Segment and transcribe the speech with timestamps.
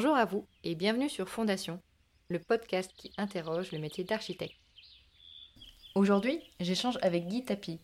[0.00, 1.80] Bonjour à vous et bienvenue sur Fondation,
[2.28, 4.54] le podcast qui interroge le métier d'architecte.
[5.96, 7.80] Aujourd'hui, j'échange avec Guy Tapi.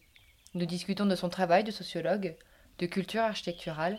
[0.54, 2.36] Nous discutons de son travail de sociologue,
[2.78, 3.98] de culture architecturale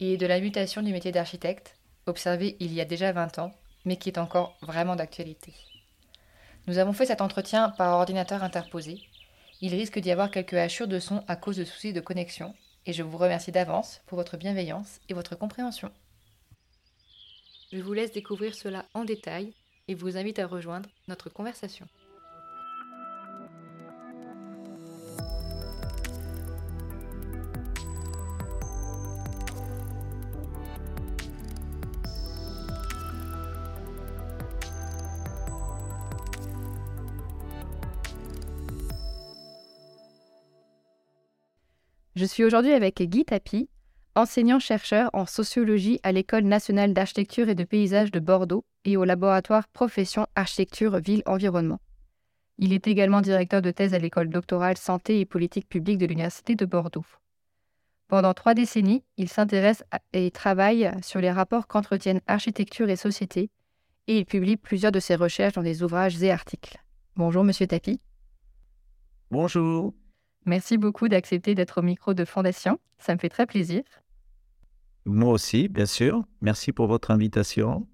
[0.00, 1.76] et de la mutation du métier d'architecte,
[2.06, 3.54] observé il y a déjà 20 ans,
[3.84, 5.54] mais qui est encore vraiment d'actualité.
[6.66, 8.98] Nous avons fait cet entretien par ordinateur interposé.
[9.60, 12.92] Il risque d'y avoir quelques hachures de son à cause de soucis de connexion, et
[12.92, 15.92] je vous remercie d'avance pour votre bienveillance et votre compréhension.
[17.72, 19.54] Je vous laisse découvrir cela en détail
[19.88, 21.86] et vous invite à rejoindre notre conversation.
[42.14, 43.70] Je suis aujourd'hui avec Guy Tapi,
[44.14, 49.68] enseignant-chercheur en sociologie à l'École nationale d'architecture et de paysage de Bordeaux et au laboratoire
[49.68, 51.80] Profession Architecture Ville Environnement.
[52.58, 56.54] Il est également directeur de thèse à l'école doctorale Santé et politique publique de l'Université
[56.54, 57.06] de Bordeaux.
[58.08, 63.50] Pendant trois décennies, il s'intéresse et travaille sur les rapports qu'entretiennent architecture et société,
[64.06, 66.76] et il publie plusieurs de ses recherches dans des ouvrages et articles.
[67.16, 68.00] Bonjour, monsieur Tapi.
[69.30, 69.94] Bonjour.
[70.44, 72.78] Merci beaucoup d'accepter d'être au micro de Fondation.
[72.98, 73.82] Ça me fait très plaisir.
[75.04, 76.22] Moi aussi, bien sûr.
[76.40, 77.86] Merci pour votre invitation.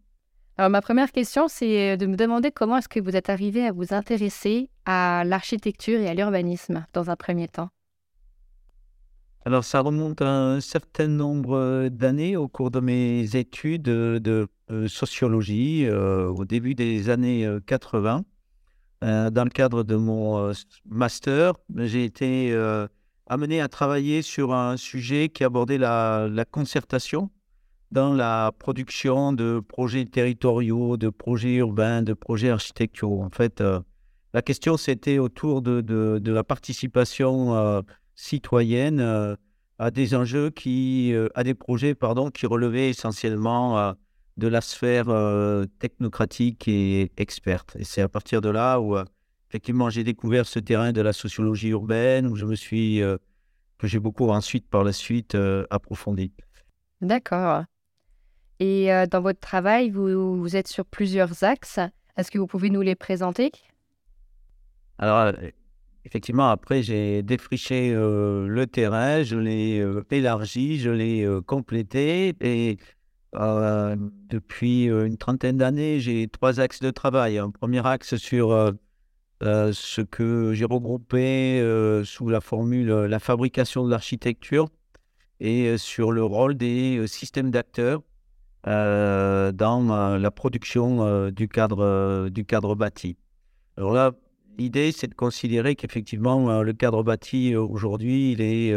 [0.59, 3.73] Alors, ma première question, c'est de me demander comment est-ce que vous êtes arrivé à
[3.73, 7.69] vous intéresser à l'architecture et à l'urbanisme dans un premier temps?
[9.45, 14.89] Alors, ça remonte à un certain nombre d'années au cours de mes études de euh,
[14.89, 18.25] sociologie euh, au début des années 80.
[19.05, 20.53] Euh, dans le cadre de mon
[20.85, 22.53] master, j'ai été
[23.29, 27.31] amené à travailler sur un sujet qui abordait la, concertation
[27.91, 33.23] dans la production de projets territoriaux, de projets urbains, de projets architecturaux.
[33.23, 33.81] En fait, euh,
[34.35, 37.83] la question, c'était autour de, la participation euh,
[38.15, 39.37] citoyenne euh,
[39.79, 43.95] à des enjeux qui, à des projets, pardon, qui relevaient essentiellement
[44.37, 45.07] de la sphère
[45.79, 47.77] technocratique et experte.
[47.79, 48.97] Et c'est à partir de là où
[49.49, 53.17] effectivement, j'ai découvert ce terrain de la sociologie urbaine où je me suis, euh,
[53.79, 56.33] que j'ai beaucoup ensuite, par la suite, euh, approfondi.
[57.01, 57.65] D'accord.
[58.61, 61.81] Et euh, dans votre travail, vous, vous, êtes sur plusieurs axes.
[62.17, 63.51] Est-ce que vous pouvez nous les présenter?
[64.99, 65.33] Alors,
[66.05, 72.35] effectivement, après, j'ai défriché le terrain, je l'ai élargi, je l'ai complété.
[72.41, 72.79] Et
[73.33, 77.39] depuis une trentaine d'années, j'ai trois axes de travail.
[77.39, 78.73] Un premier axe sur euh,
[79.43, 84.69] ce que j'ai regroupé euh, sous la formule euh, la fabrication de l'architecture
[85.41, 88.03] et sur le rôle des systèmes d'acteurs
[88.65, 93.17] dans la production du, cadre, du cadre bâti.
[93.77, 94.11] Alors là,
[94.59, 98.75] l'idée, c'est de considérer qu'effectivement, le cadre bâti aujourd'hui, il est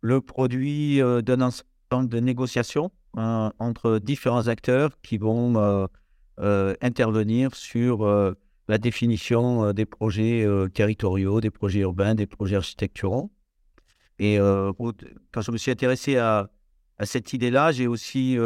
[0.00, 5.86] le produit d'un ensemble de négociations hein, entre différents acteurs qui vont
[6.38, 8.34] intervenir sur
[8.68, 13.30] la définition euh, des projets euh, territoriaux, des projets urbains, des projets architecturaux.
[14.18, 14.72] Et euh,
[15.32, 16.50] quand je me suis intéressé à,
[17.02, 18.38] cette idée-là, j'ai aussi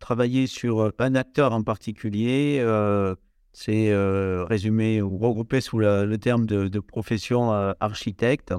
[0.00, 2.60] travaillé sur un acteur en particulier.
[3.52, 3.94] c'est
[4.44, 8.52] résumé ou regroupé sous le terme de, profession architecte.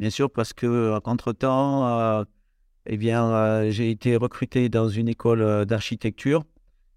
[0.00, 2.24] Bien sûr, parce que entre-temps,
[2.86, 6.42] eh bien, j'ai été recruté dans une école d'architecture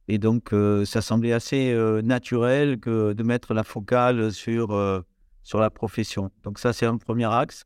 [0.08, 5.02] et donc, euh, ça semblait assez euh, naturel que de mettre la focale sur, euh,
[5.44, 6.32] sur la profession.
[6.44, 7.64] Donc, ça, c'est un premier axe.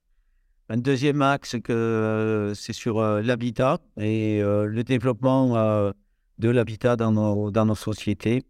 [0.70, 5.54] Un deuxième axe, que, c'est sur l'habitat et le développement
[6.40, 8.42] de l'habitat dans nos, dans nos sociétés.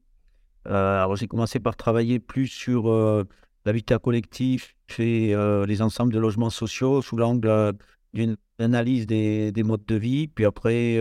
[0.63, 2.89] alors, j'ai commencé par travailler plus sur
[3.65, 5.35] l'habitat collectif et
[5.67, 7.73] les ensembles de logements sociaux sous l'angle
[8.13, 10.29] d'une analyse des, des, modes de vie.
[10.29, 10.97] Puis après,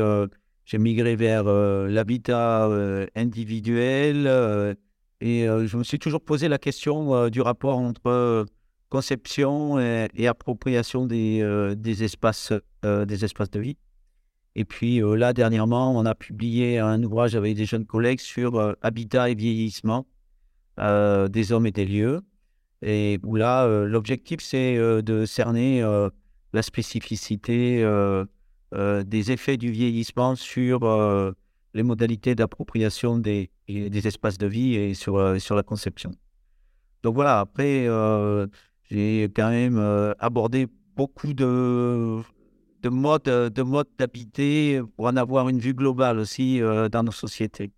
[0.64, 4.75] j'ai migré vers euh, l'habitat euh, individuel euh,
[5.20, 8.44] et je me suis toujours posé la question du rapport entre
[8.90, 12.52] conception et, appropriation des, des, espaces,
[12.82, 13.78] des espaces de vie.
[14.55, 19.31] Et puis là, dernièrement, on a publié un ouvrage avec des jeunes collègues sur habitat
[19.31, 20.06] et vieillissement
[20.76, 22.20] des hommes et des lieux.
[22.82, 25.81] Et où là, l'objectif, c'est de cerner
[26.52, 27.82] la spécificité
[29.05, 31.32] des effets du vieillissement sur euh,
[31.75, 36.12] les modalités d'appropriation des, des, espaces de vie et sur, euh, sur la conception.
[37.03, 37.87] Donc voilà, après,
[38.91, 39.79] j'ai quand même
[40.19, 40.67] abordé
[40.97, 42.21] beaucoup de,
[42.82, 46.61] de mode de mode d'habiter pour en avoir une vue globale aussi
[46.91, 47.73] dans nos sociétés.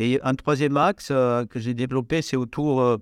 [0.00, 2.98] Et un troisième axe que j'ai développé, c'est autour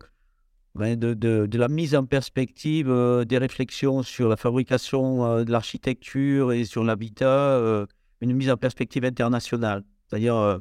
[0.74, 2.88] de, de, de, la mise en perspective
[3.26, 7.86] des réflexions sur la fabrication de l'architecture et sur l'habitat,
[8.20, 9.84] une mise en perspective internationale.
[10.08, 10.60] C'est-à-dire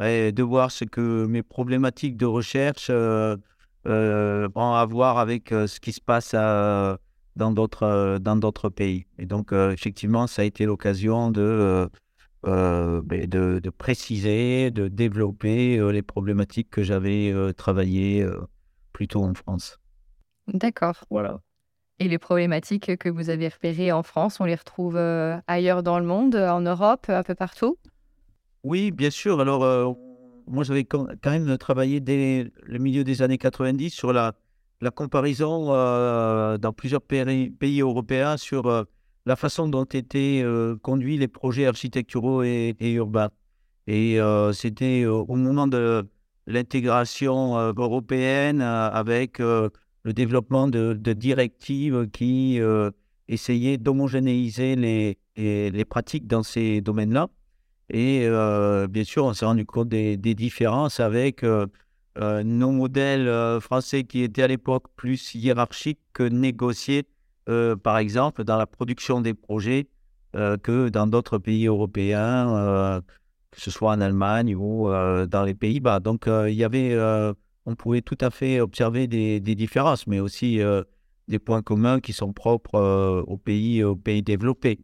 [0.00, 3.36] de voir ce que mes problématiques de recherche euh,
[3.86, 9.06] euh, ont à voir avec euh, ce qui se passe dans d'autres dans d'autres pays.
[9.18, 11.88] Et donc effectivement, ça a été l'occasion de,
[12.42, 18.26] ben, de, de préciser, de développer les problématiques que j'avais travaillées
[19.00, 19.80] plutôt en France.
[20.46, 21.04] D'accord.
[21.08, 21.40] Voilà.
[22.00, 24.98] Et les problématiques que vous avez repérées en France, on les retrouve
[25.46, 27.78] ailleurs dans le monde, en Europe, un peu partout?
[28.62, 29.40] Oui, bien sûr.
[29.40, 29.90] Alors, euh,
[30.46, 34.34] moi, j'avais quand même travaillé dès le milieu des années 90 sur la,
[34.82, 38.84] la comparaison euh, dans plusieurs pays, européens sur euh,
[39.24, 40.44] la façon dont étaient
[40.82, 43.30] conduits les projets architecturaux et, urbains.
[43.86, 44.18] Et
[44.52, 46.06] c'était au moment de
[46.50, 49.70] l'intégration européenne avec le
[50.04, 52.60] développement de, directives qui
[53.28, 57.28] essayaient d'homogénéiser les, pratiques dans ces domaines-là.
[57.90, 61.66] Et euh, bien sûr, on s'est rendu compte des, différences avec euh,
[62.18, 67.06] euh, nos modèles français qui étaient à l'époque plus hiérarchiques que négociés,
[67.82, 69.88] par exemple, dans la production des projets
[70.34, 73.02] que dans d'autres pays européens,
[73.50, 76.00] que ce soit en Allemagne ou dans les Pays-Bas.
[76.00, 76.96] Donc, il y avait,
[77.66, 80.60] on pouvait tout à fait observer des, différences, mais aussi
[81.28, 84.78] des points communs qui sont propres aux pays, aux pays développés.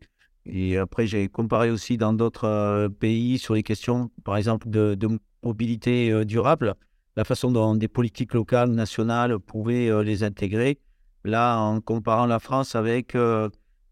[0.46, 4.96] Et après, j'ai comparé aussi dans d'autres euh, pays sur les questions, par exemple, de,
[5.42, 6.74] mobilité euh, durable,
[7.16, 10.78] la façon dont des politiques locales, nationales pouvaient euh, les intégrer.
[11.24, 13.16] Là, en comparant la France avec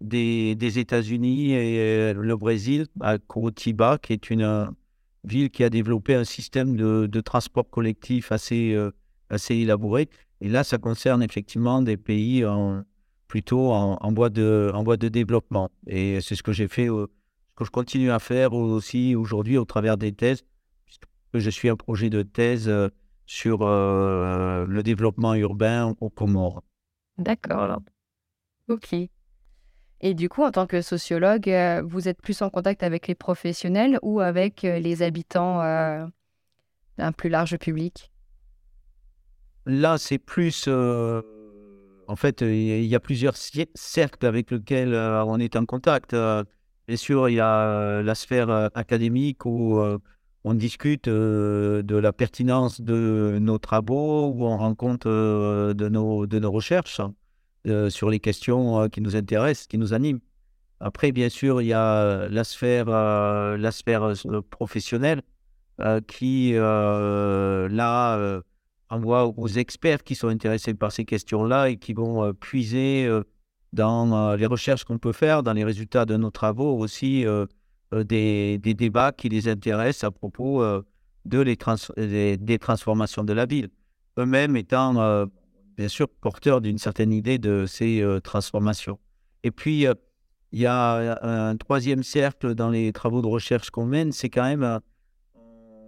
[0.04, 4.70] des, États-Unis et le Brésil, à Curitiba, qui est une
[5.24, 8.76] ville qui a développé un système de, transport collectif assez,
[9.30, 10.08] assez élaboré.
[10.40, 12.44] Et là, ça concerne effectivement des pays
[13.34, 15.68] plutôt en, voie de, en voie de développement.
[15.88, 17.06] Et c'est ce que j'ai fait, euh,
[17.50, 20.44] ce que je continue à faire aussi aujourd'hui au travers des thèses,
[20.84, 22.90] puisque je suis un projet de thèse euh,
[23.26, 26.62] sur euh, le développement urbain au Comores.
[27.18, 27.80] D'accord.
[28.68, 28.94] Ok.
[30.04, 31.50] Et du coup, en tant que sociologue,
[31.84, 35.60] vous êtes plus en contact avec les professionnels ou avec les habitants
[36.98, 38.12] d'un plus large public?
[39.66, 40.68] Là, c'est plus
[42.06, 46.14] en fait, il y a plusieurs cercles avec lesquels euh, on est en contact.
[46.14, 46.44] Euh,
[46.86, 49.80] bien sûr, il y a euh, la sphère académique où
[50.44, 56.38] on discute de la pertinence de nos travaux, où on rend compte de nos, de
[56.38, 57.00] nos recherches
[57.88, 60.20] sur les questions qui nous intéressent, qui nous animent.
[60.80, 64.12] Après, bien sûr, il y a la sphère, la sphère
[64.50, 65.22] professionnelle
[66.06, 68.42] qui, là,
[68.94, 73.22] envoie aux experts qui sont intéressés par ces questions-là et qui vont euh, puiser euh,
[73.72, 77.24] dans euh, les recherches qu'on peut faire, dans les résultats de nos travaux, aussi
[77.92, 80.62] des, débats qui les intéressent à propos
[81.24, 81.56] de les
[82.36, 83.70] des, transformations de la ville.
[84.18, 85.26] Eux-mêmes étant,
[85.76, 88.98] bien sûr, porteurs d'une certaine idée de ces transformations.
[89.42, 89.86] Et puis,
[90.52, 94.44] il y a un troisième cercle dans les travaux de recherche qu'on mène, c'est quand
[94.44, 94.80] même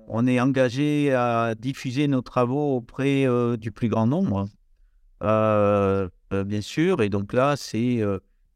[0.09, 4.49] on est engagé à diffuser nos travaux auprès euh, du plus grand nombre,
[5.23, 7.03] euh, euh, bien sûr.
[7.03, 8.03] Et donc là, c'est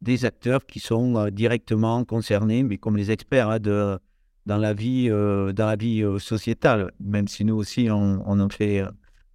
[0.00, 3.99] des acteurs qui sont directement concernés, mais comme les experts hein, de,
[4.47, 8.85] dans la vie, dans la vie sociétale, même si nous aussi, on, en, fait,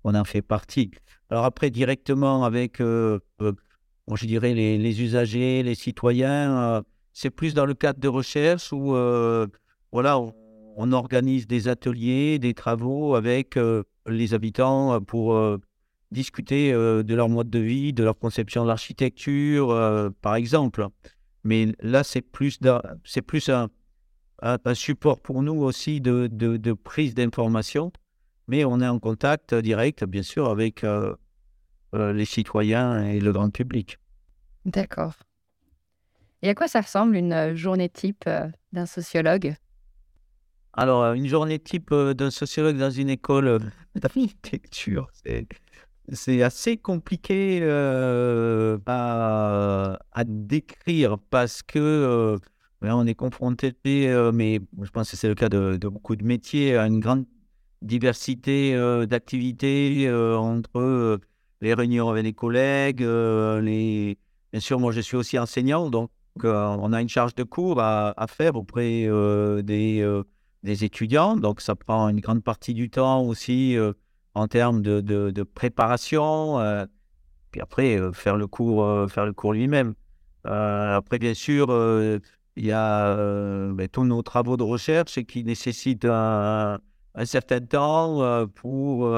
[0.03, 0.91] on en fait partie.
[1.29, 7.99] Alors après, directement avec, je dirais, les, usagers, les citoyens, c'est plus dans le cadre
[7.99, 8.95] de recherche où,
[9.91, 10.19] voilà,
[10.75, 15.57] on, organise des ateliers, des travaux avec euh, les habitants euh, pour euh,
[16.11, 19.67] discuter de leur mode de vie, de leur conception de l'architecture,
[20.21, 20.87] par exemple.
[21.43, 22.59] Mais là, c'est plus,
[23.03, 23.69] c'est plus un,
[24.73, 27.91] support pour nous aussi de, prise d'information.
[28.47, 30.85] Mais on est en contact direct, bien sûr, avec
[31.93, 33.97] les citoyens et le grand public.
[34.65, 35.13] D'accord.
[36.41, 38.29] Et à quoi ça ressemble une journée type
[38.71, 39.55] d'un sociologue?
[40.77, 43.59] Alors, euh, une journée type euh, d'un sociologue dans une école euh,
[43.95, 45.07] d'architecture,
[46.11, 47.63] c'est assez compliqué
[48.85, 52.37] à, décrire parce que
[52.81, 53.73] on est confronté,
[54.33, 57.25] mais je pense que c'est le cas de, beaucoup de métiers, à une grande
[57.81, 58.75] diversité
[59.07, 61.19] d'activités entre
[61.61, 64.17] les réunions avec les collègues, les...
[64.51, 66.09] bien sûr, moi je suis aussi enseignant, donc
[66.43, 69.07] on a une charge de cours à, faire auprès
[69.63, 70.21] des,
[70.63, 71.37] des, étudiants.
[71.37, 73.77] Donc, ça prend une grande partie du temps aussi
[74.33, 76.59] en termes de, de, préparation.
[77.51, 79.93] puis après, faire le cours, cours lui-même.
[80.43, 81.67] après, bien sûr,
[82.57, 83.15] il y a
[83.73, 86.79] ben, tous nos travaux de recherche qui nécessitent un,
[87.15, 89.17] un certain temps pour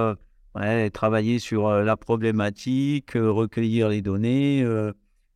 [0.94, 4.66] travailler sur la problématique, recueillir les données,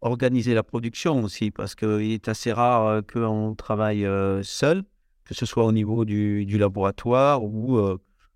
[0.01, 4.07] organiser la production aussi, parce qu'il est assez rare qu'on travaille
[4.43, 4.83] seul,
[5.25, 7.79] que ce soit au niveau du, du laboratoire ou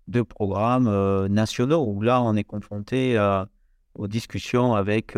[0.08, 3.18] de programmes nationaux, où là, on est confronté
[3.94, 5.16] aux discussions avec,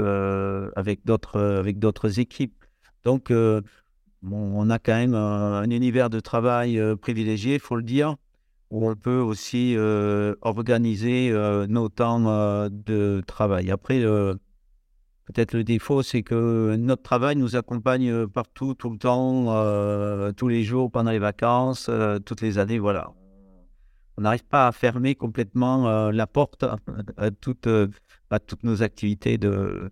[0.77, 2.65] avec d'autres équipes.
[3.05, 3.33] Donc,
[4.23, 8.17] on a quand même un, un univers de travail privilégié, il faut le dire
[8.71, 13.71] où on peut aussi euh, organiser euh, nos temps euh, de travail.
[13.71, 14.01] Après,
[15.25, 20.65] peut-être le défaut, c'est que notre travail nous accompagne partout, tout le temps, tous les
[20.65, 21.91] jours, pendant les vacances,
[22.25, 22.79] toutes les années.
[22.79, 23.13] Voilà.
[24.17, 26.65] On n'arrive pas à fermer complètement la porte
[27.17, 27.69] à toutes,
[28.63, 29.91] nos activités de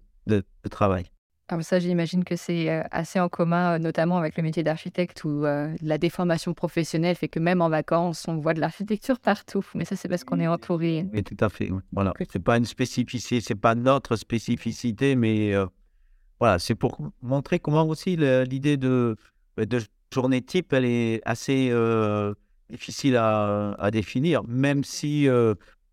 [0.70, 1.06] travail.
[1.48, 5.98] Ah, ça, j'imagine que c'est assez en commun, notamment avec le métier d'architecte où la
[5.98, 9.64] déformation professionnelle fait que même en vacances, on voit de l'architecture partout.
[9.74, 11.06] Mais ça, c'est parce qu'on est entouré.
[11.12, 11.70] Oui, tout à fait.
[11.92, 12.12] Voilà.
[12.32, 15.52] C'est pas une spécificité, c'est pas notre spécificité, mais
[16.40, 19.16] voilà, c'est pour montrer comment aussi l'idée de,
[19.56, 19.80] bah, de
[20.12, 21.72] journée type, elle est assez
[22.70, 25.28] difficile à, à, définir, même si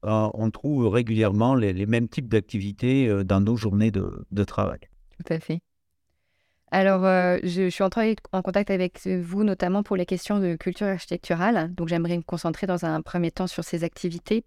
[0.02, 4.80] on trouve régulièrement les, les mêmes types d'activités dans nos journées de, de travail.
[5.18, 5.62] Tout à fait.
[6.74, 10.88] Alors, euh, je, suis entrée en contact avec vous notamment pour les questions de culture
[10.88, 11.72] architecturale.
[11.76, 14.44] Donc, j'aimerais me concentrer dans un premier temps sur ces activités,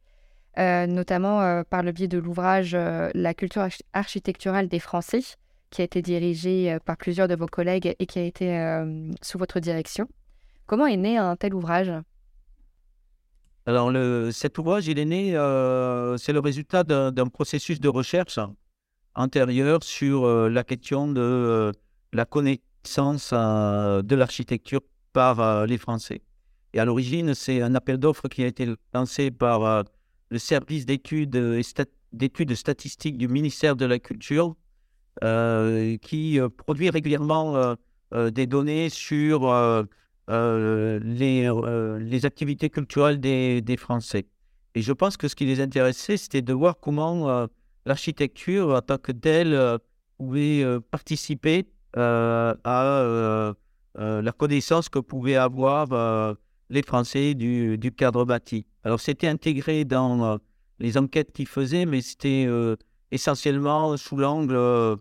[0.58, 5.20] euh, notamment euh, par le biais de l'ouvrage La culture architecturale des Français,
[5.70, 8.82] qui a été dirigé par plusieurs de vos collègues et qui a été
[9.22, 10.08] sous votre direction.
[10.66, 11.92] Comment est né un tel ouvrage?
[13.66, 13.92] Alors,
[14.32, 15.30] cet ouvrage, il est né,
[16.18, 18.40] c'est le résultat d'un processus de recherche
[19.16, 21.72] antérieure sur euh, la question de euh,
[22.12, 24.82] la connaissance euh, de l'architecture
[25.12, 26.22] par les Français.
[26.74, 29.84] Et à l'origine, c'est un appel d'offres qui a été lancé par
[30.28, 31.62] le service d'études
[32.12, 34.54] d'études statistiques du ministère de la Culture,
[36.02, 37.76] qui produit régulièrement
[38.12, 39.50] des données sur
[40.28, 41.48] les,
[42.24, 44.26] activités culturelles des, Français.
[44.74, 47.48] Et je pense que ce qui les intéressait, c'était de voir comment
[47.86, 49.78] l'architecture en tant que telle euh,
[50.18, 51.66] pouvait euh, participer
[51.96, 53.54] euh, à
[53.98, 56.36] la connaissance que pouvaient avoir
[56.68, 58.66] les Français du, cadre bâti.
[58.84, 60.38] Alors c'était intégré dans
[60.78, 62.46] les enquêtes qu'ils faisaient, mais c'était
[63.10, 64.98] essentiellement sous l'angle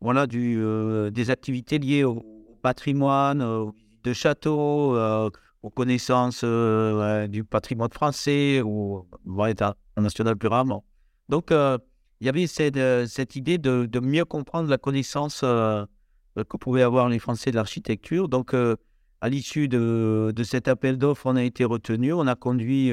[0.00, 2.22] voilà, des activités liées au
[2.62, 3.72] patrimoine,
[4.04, 9.08] de châteaux, aux connaissances du patrimoine français ou
[9.40, 10.84] international plus rarement.
[11.28, 11.50] Donc,
[12.20, 15.84] il y avait cette, euh, idée de, mieux comprendre la connaissance euh,
[16.34, 18.28] que pouvaient avoir les Français de l'architecture.
[18.28, 18.76] Donc, euh,
[19.20, 22.12] à l'issue de, cet appel d'offres, on a été retenu.
[22.12, 22.92] On a conduit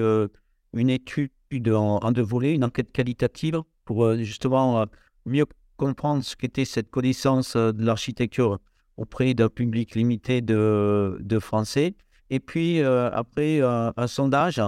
[0.73, 1.31] une étude
[1.69, 4.85] en, en, deux volets, une enquête qualitative pour justement
[5.25, 8.59] mieux comprendre ce qu'était cette connaissance de l'architecture
[8.95, 11.95] auprès d'un public limité de Français.
[12.29, 14.61] Et puis, après, un sondage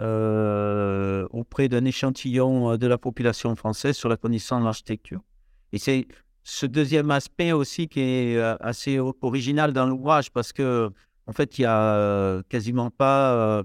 [0.00, 5.20] euh, auprès d'un échantillon euh, de la population française sur la connaissance de l'architecture.
[5.72, 6.08] Et c'est
[6.42, 10.90] ce deuxième aspect aussi qui est euh, assez original dans l'ouvrage parce que
[11.28, 13.62] en fait, il n'y a quasiment pas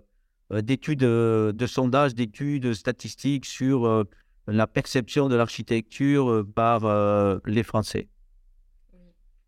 [0.50, 4.06] d'études de sondage, d'études statistiques sur
[4.48, 8.08] la perception de l'architecture par les Français.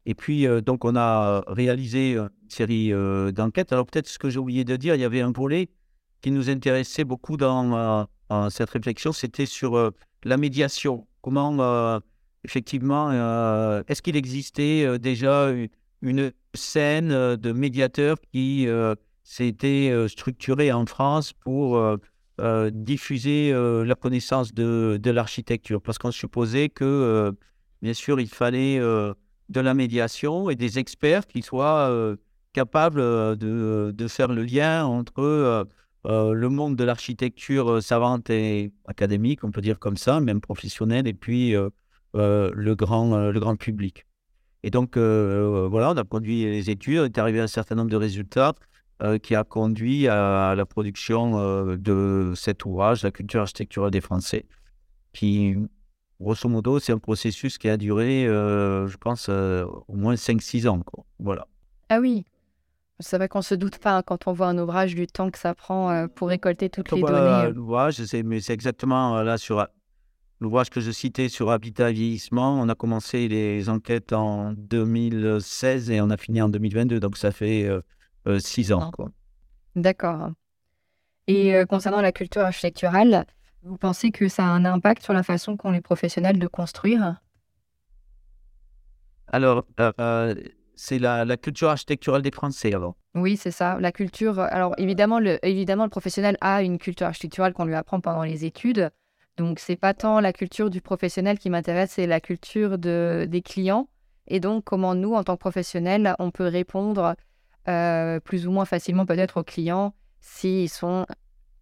[0.06, 2.92] Et puis, donc, on a réalisé une série
[3.32, 3.72] d'enquêtes.
[3.72, 5.70] Alors, peut-être ce que j'ai oublié de dire, il y avait un volet
[6.22, 9.92] qui nous intéressait beaucoup dans euh, cette réflexion, c'était sur euh,
[10.24, 11.08] la médiation.
[11.22, 12.00] Comment, euh,
[12.44, 13.12] effectivement,
[13.88, 15.52] est-ce qu'il existait déjà
[16.02, 18.68] une scène de médiateurs qui
[19.24, 21.80] s'était structurée en France pour
[22.72, 25.84] diffuser la connaissance de, l'architecture?
[25.84, 27.32] Parce qu'on supposait que,
[27.84, 32.16] bien sûr, il fallait de la médiation et des experts qui soient
[32.54, 33.02] capables
[33.38, 35.68] de, faire le lien entre
[36.08, 40.42] euh, le monde de l'architecture euh, savante et académique, on peut dire comme ça, même
[40.42, 41.70] professionnelle, et puis euh,
[42.14, 44.06] le, grand, le grand public.
[44.64, 47.90] Et donc, voilà, on a conduit les études, on est arrivé à un certain nombre
[47.90, 48.54] de résultats
[49.24, 54.46] qui a conduit à, la production de cet ouvrage, La culture architecturale des Français,
[55.14, 55.56] qui
[56.20, 60.84] grosso modo, c'est un processus qui a duré, je pense, au moins 5-6 ans.
[61.18, 61.48] Voilà.
[61.90, 62.26] Ah oui,
[63.02, 65.38] c'est vrai qu'on se doute pas hein, quand on voit un ouvrage du temps que
[65.38, 67.52] ça prend pour récolter toutes les données.
[67.52, 69.68] L'ouvrage, mais c'est exactement là sur
[70.40, 72.60] l'ouvrage que je citais sur Habitat et vieillissement.
[72.60, 77.32] On a commencé les enquêtes en 2016 et on a fini en 2022, donc ça
[77.32, 77.70] fait
[78.40, 78.92] 6 ans.
[79.76, 80.30] D'accord.
[81.28, 83.26] Et concernant la culture architecturale,
[83.64, 87.18] vous pensez que ça a un impact sur la façon qu'ont les professionnels de construire?
[89.28, 89.66] Alors,
[90.82, 92.96] c'est la, culture architecturale des Français alors.
[93.14, 93.78] Oui, c'est ça.
[93.80, 94.40] La culture.
[94.40, 98.46] Alors évidemment, le, évidemment, le professionnel a une culture architecturale qu'on lui apprend pendant les
[98.46, 98.90] études.
[99.38, 103.44] Donc c'est pas tant la culture du professionnel qui m'intéresse, c'est la culture de, des
[103.44, 103.90] clients.
[104.28, 107.16] Et donc comment nous, en tant que professionnels, on peut répondre
[107.68, 111.06] euh, plus ou moins facilement peut-être aux clients s'ils sont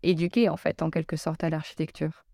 [0.01, 2.25] éduqués en fait en quelque sorte à l'architecture.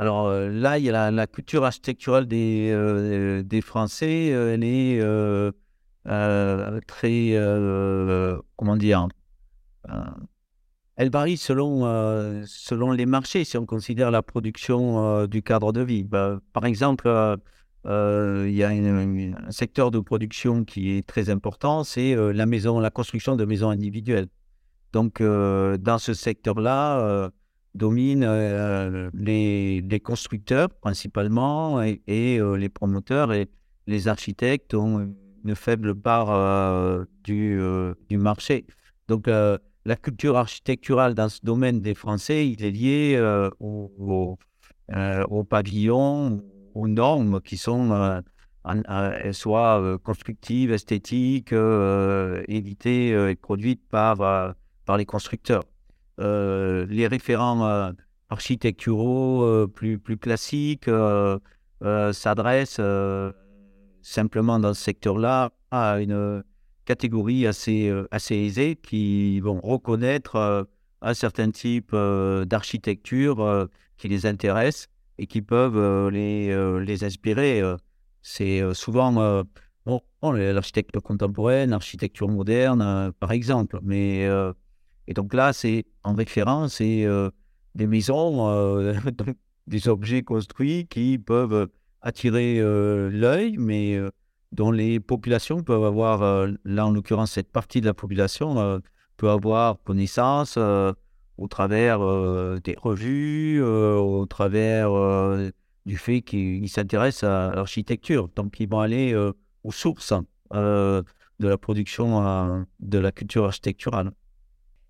[0.00, 4.98] Alors euh, là, il y a la, culture architecturale des, euh, Français, elle est
[6.86, 7.34] très,
[8.56, 9.08] comment dire,
[10.96, 11.82] elle varie selon,
[12.46, 16.04] selon les marchés, si on considère la production du cadre de vie.
[16.04, 17.06] Bah, par exemple,
[17.84, 23.36] il y a un secteur de production qui est très important, c'est la la construction
[23.36, 24.28] de maisons individuelles.
[24.94, 27.30] Donc, dans ce secteur-là,
[27.74, 33.48] dominent les, les, constructeurs principalement et, les promoteurs et
[33.86, 37.60] les architectes ont une faible part du,
[38.08, 38.66] du marché.
[39.08, 44.36] Donc, la culture architecturale dans ce domaine des Français, il est lié au,
[44.88, 46.42] au, pavillon,
[46.74, 48.22] aux normes qui sont
[49.32, 54.56] soit constructives, esthétiques, évitées et produites par
[54.98, 55.64] les constructeurs.
[56.20, 57.92] Euh, les référents euh,
[58.28, 60.90] architecturaux euh, plus, plus classiques
[62.12, 62.80] s'adressent
[64.02, 66.42] simplement dans ce secteur-là à une
[66.84, 70.68] catégorie assez, assez aisée qui vont reconnaître
[71.00, 77.62] un certain type d'architecture qui les intéresse et qui peuvent les, les inspirer.
[78.20, 79.44] C'est souvent
[79.86, 84.28] bon, l'architecture contemporaine, l'architecture moderne, par exemple, mais
[85.10, 87.30] et donc là, c'est en référence, c'est euh,
[87.74, 88.94] des maisons, euh,
[89.66, 91.68] des objets construits qui peuvent
[92.00, 93.98] attirer euh, l'œil, mais
[94.52, 98.80] dont les populations peuvent avoir, là en l'occurrence, cette partie de la population
[99.16, 101.98] peut avoir connaissance au travers
[102.60, 104.90] des revues, au travers
[105.86, 108.28] du fait qu'ils s'intéressent à l'architecture.
[108.36, 109.14] Donc, ils vont aller
[109.64, 110.14] aux sources
[110.52, 111.04] de
[111.40, 114.12] la production de la culture architecturale.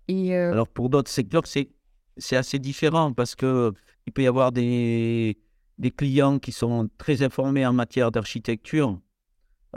[0.09, 1.69] Euh, Alors pour d'autres secteurs, c'est,
[2.31, 3.71] assez différent parce que
[4.05, 5.37] il peut y avoir des,
[5.77, 8.99] des clients qui sont très informés en matière d'architecture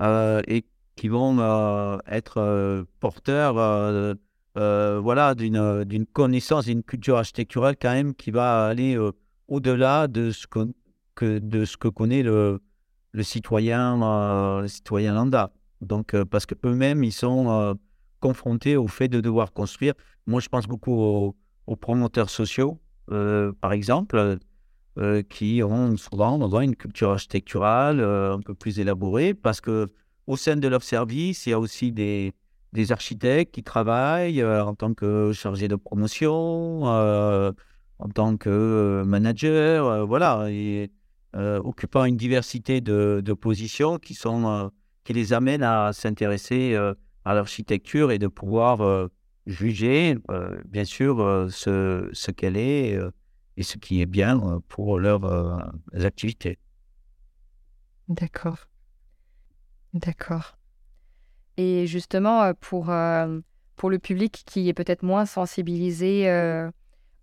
[0.00, 0.64] euh, et
[0.96, 3.54] qui vont euh, être porteurs
[4.54, 8.98] voilà, d'une, connaissance, d'une culture architecturale quand même qui va aller
[9.48, 10.72] au-delà de ce que,
[11.14, 12.60] que, de ce que connaît le,
[13.12, 15.52] le citoyen, le citoyen lambda.
[15.80, 17.76] Donc, parce qu'eux-mêmes, ils sont
[18.24, 19.92] confrontés au fait de devoir construire.
[20.26, 20.96] Moi, je pense beaucoup
[21.66, 24.16] aux, promoteurs sociaux, euh, par exemple,
[24.98, 29.88] euh, qui ont souvent une culture architecturale euh, un peu plus élaborée, parce que
[30.26, 32.32] au sein de leur service, il y a aussi des,
[32.72, 36.84] des architectes qui travaillent en tant que chargés de promotion,
[38.04, 40.48] en tant que manager, voilà,
[41.70, 44.70] occupant une diversité de, de positions qui sont
[45.04, 46.74] qui les amènent à s'intéresser
[47.24, 49.08] à l'architecture et de pouvoir euh,
[49.46, 52.98] juger, euh, bien sûr, euh, ce, qu'elle est
[53.56, 55.24] et ce qui est bien pour leurs
[55.94, 56.58] activités.
[58.08, 58.68] D'accord.
[59.92, 60.58] D'accord.
[61.56, 62.92] Et justement, pour,
[63.76, 66.28] pour le public qui est peut-être moins sensibilisé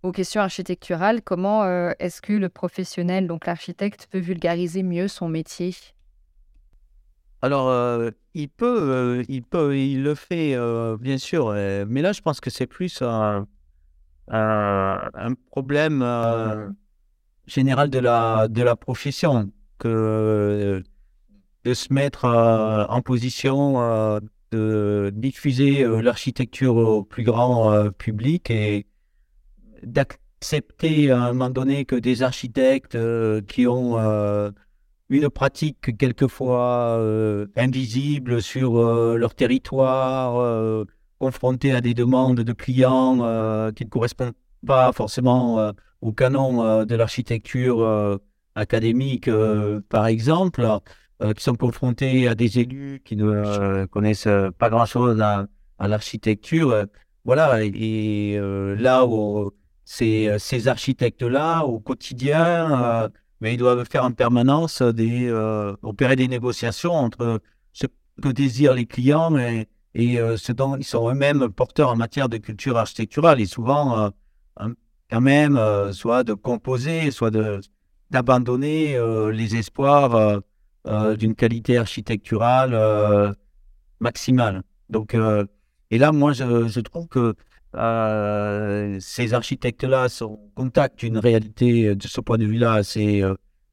[0.02, 1.66] aux questions architecturales, comment
[1.98, 5.74] est-ce que le professionnel, donc l'architecte, peut vulgariser mieux son métier?
[7.42, 11.52] Alors, euh, il peut, euh, il peut, il le fait, euh, bien sûr,
[11.88, 13.46] mais là, je pense que c'est plus un,
[15.50, 16.74] problème
[17.46, 20.82] général de la, de la profession que
[21.64, 24.20] de se mettre en position
[24.52, 28.86] de diffuser l'architecture au plus grand public et
[29.82, 32.96] d'accepter à un moment donné que des architectes
[33.46, 33.96] qui ont
[35.08, 40.84] une pratique quelquefois euh, invisible sur euh, leur territoire, euh,
[41.18, 43.18] confrontés à des demandes de clients
[43.72, 44.32] qui ne correspondent
[44.66, 48.18] pas forcément au canon de l'architecture
[48.56, 49.30] académiques,
[49.88, 50.66] par exemple,
[51.36, 55.46] qui sont confrontés à des élus qui ne connaissent pas grand-chose à,
[55.78, 56.86] l'architecture.
[57.24, 58.36] voilà, et,
[58.76, 59.52] là où
[59.84, 63.10] ces architectes-là, au quotidien,
[63.42, 65.28] mais ils doivent faire en permanence des,
[65.82, 67.40] opérer des négociations entre
[67.72, 67.86] ce
[68.22, 72.36] que désirent les clients et, et ce dont ils sont eux-mêmes porteurs en matière de
[72.36, 73.40] culture architecturale.
[73.40, 74.12] Et souvent,
[75.10, 75.60] quand même,
[75.92, 77.36] soit de composer, soit
[78.10, 78.96] d'abandonner
[79.32, 80.40] les espoirs
[81.18, 83.34] d'une qualité architecturale
[83.98, 84.62] maximale.
[84.88, 85.16] Donc,
[85.90, 87.34] et là, moi, je, je trouve que
[87.74, 93.22] ces architectes-là sont contact d'une réalité de ce point de vue-là assez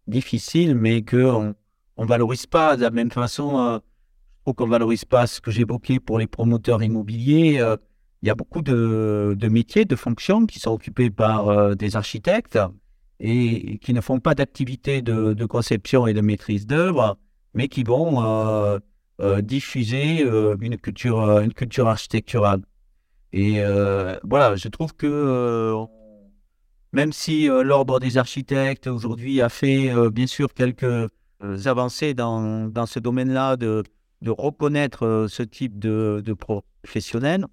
[0.08, 1.56] difficile, mais qu'on
[1.98, 3.82] ne valorise pas de la même façon
[4.54, 7.60] qu'on ne valorise pas ce que j'évoquais pour les promoteurs immobiliers.
[7.60, 7.78] Euh,
[8.22, 12.60] il y a beaucoup de, métiers, de fonctions qui sont occupés par euh, des architectes
[13.22, 17.18] et qui ne font pas d'activité de, conception et de maîtrise d'œuvre,
[17.54, 18.80] mais qui vont euh,
[19.42, 22.62] diffuser une culture architecturale.
[23.34, 23.62] Et
[24.24, 25.76] voilà, je trouve que
[26.94, 31.10] même si l'ordre des architectes aujourd'hui a fait bien sûr quelques
[31.66, 33.84] avancées dans, dans ce domaine-là de,
[34.22, 37.46] de reconnaître euh, ce type de, de professionnels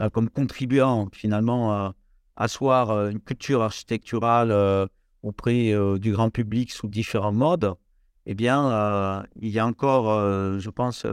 [0.00, 1.94] euh, comme contribuant finalement à
[2.36, 4.88] asseoir euh, une culture architecturale
[5.22, 7.74] auprès du grand public sous différents modes,
[8.24, 10.18] eh bien, il y a encore,
[10.58, 11.04] je pense,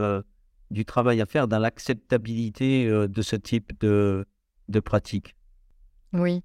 [0.70, 4.26] du travail à faire dans l'acceptabilité de ce type de,
[4.84, 5.34] pratique.
[6.12, 6.42] Oui,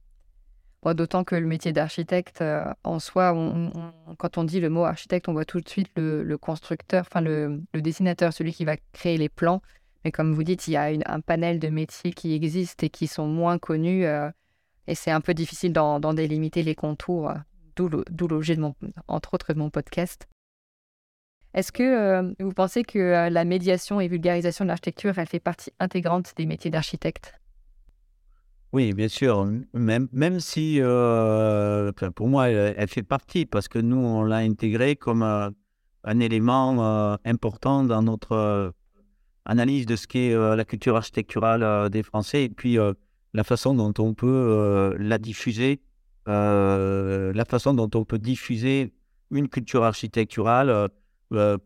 [0.92, 3.34] D'autant que le métier d'architecte, euh, en soi,
[4.18, 7.64] quand on dit le mot architecte, on voit tout de suite le, constructeur, enfin le,
[7.74, 9.62] dessinateur, celui qui va créer les plans.
[10.04, 13.08] Mais comme vous dites, il y a un panel de métiers qui existent et qui
[13.08, 14.04] sont moins connus.
[14.06, 14.30] Euh,
[14.88, 17.36] et c'est un peu difficile d'en délimiter les contours, euh,
[17.78, 18.58] d'où l'objet,
[19.08, 20.28] entre autres, de mon podcast.
[21.54, 26.34] Est-ce que vous pensez que la médiation et vulgarisation de l'architecture, elle fait partie intégrante
[26.36, 27.40] des métiers d'architecte?
[28.74, 29.46] Oui, bien sûr.
[29.74, 34.96] Même, même si, euh, pour moi, elle, fait partie parce que nous, on l'a intégrée
[34.96, 35.52] comme euh,
[36.04, 38.74] un élément euh, important dans notre
[39.46, 42.78] analyse de ce qu'est la culture architecturale des Français et puis
[43.34, 45.82] la façon dont on peut la diffuser,
[46.26, 48.94] la façon dont on peut diffuser
[49.32, 50.90] une culture architecturale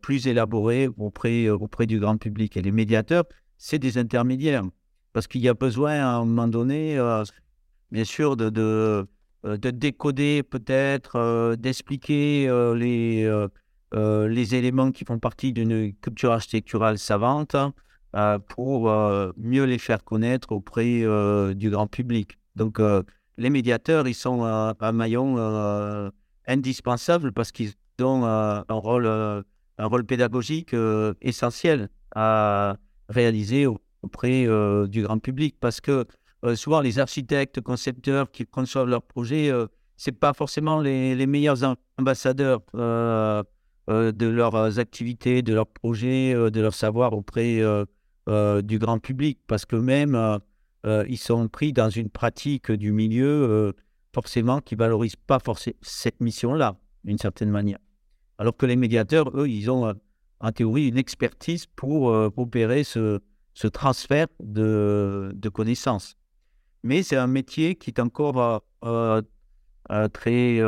[0.02, 2.56] plus élaborée auprès, auprès du grand public.
[2.56, 3.24] Et les médiateurs,
[3.56, 4.64] c'est des intermédiaires
[5.12, 7.24] parce qu'il y a besoin à un moment donné, euh,
[7.90, 9.06] bien sûr, de, de,
[9.44, 13.46] euh, de décoder peut-être, euh, d'expliquer les,
[13.92, 17.56] les éléments qui font partie d'une culture architecturale savante
[18.48, 18.90] pour
[19.36, 21.04] mieux les faire connaître auprès
[21.54, 22.38] du grand public.
[22.56, 22.80] Donc,
[23.38, 26.10] les médiateurs, ils sont un maillon
[26.46, 29.44] indispensable parce qu'ils ont un rôle,
[29.78, 30.74] un rôle pédagogique
[31.20, 32.76] essentiel à
[33.08, 33.66] réaliser
[34.02, 36.06] auprès euh, du grand public parce que
[36.44, 41.26] euh, souvent les architectes, concepteurs qui conçoivent leurs projets, euh, c'est pas forcément les, les
[41.26, 47.60] meilleurs ambassadeurs de leurs activités, de leurs projets, de leur savoir auprès
[48.62, 50.38] du grand public parce que même
[50.86, 53.74] ils sont pris dans une pratique du milieu
[54.14, 57.80] forcément qui valorise pas forcément cette mission-là d'une certaine manière.
[58.38, 59.92] Alors que les médiateurs, eux, ils ont
[60.40, 62.04] en théorie une expertise pour
[62.36, 63.20] opérer ce,
[63.72, 66.16] transfert de, connaissances.
[66.84, 69.22] Mais c'est un métier qui est encore euh, euh,
[69.90, 70.58] euh, très.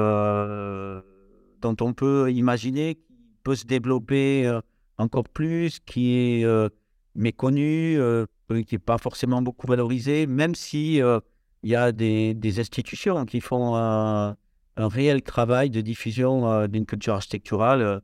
[1.61, 4.51] dont on peut imaginer qu'il peut se développer
[4.99, 6.71] encore plus, qui est
[7.15, 7.99] méconnu,
[8.49, 13.41] qui n'est pas forcément beaucoup valorisé, même si il y a des, des, institutions qui
[13.41, 14.35] font
[14.77, 18.03] un, réel travail de diffusion d'une culture architecturale.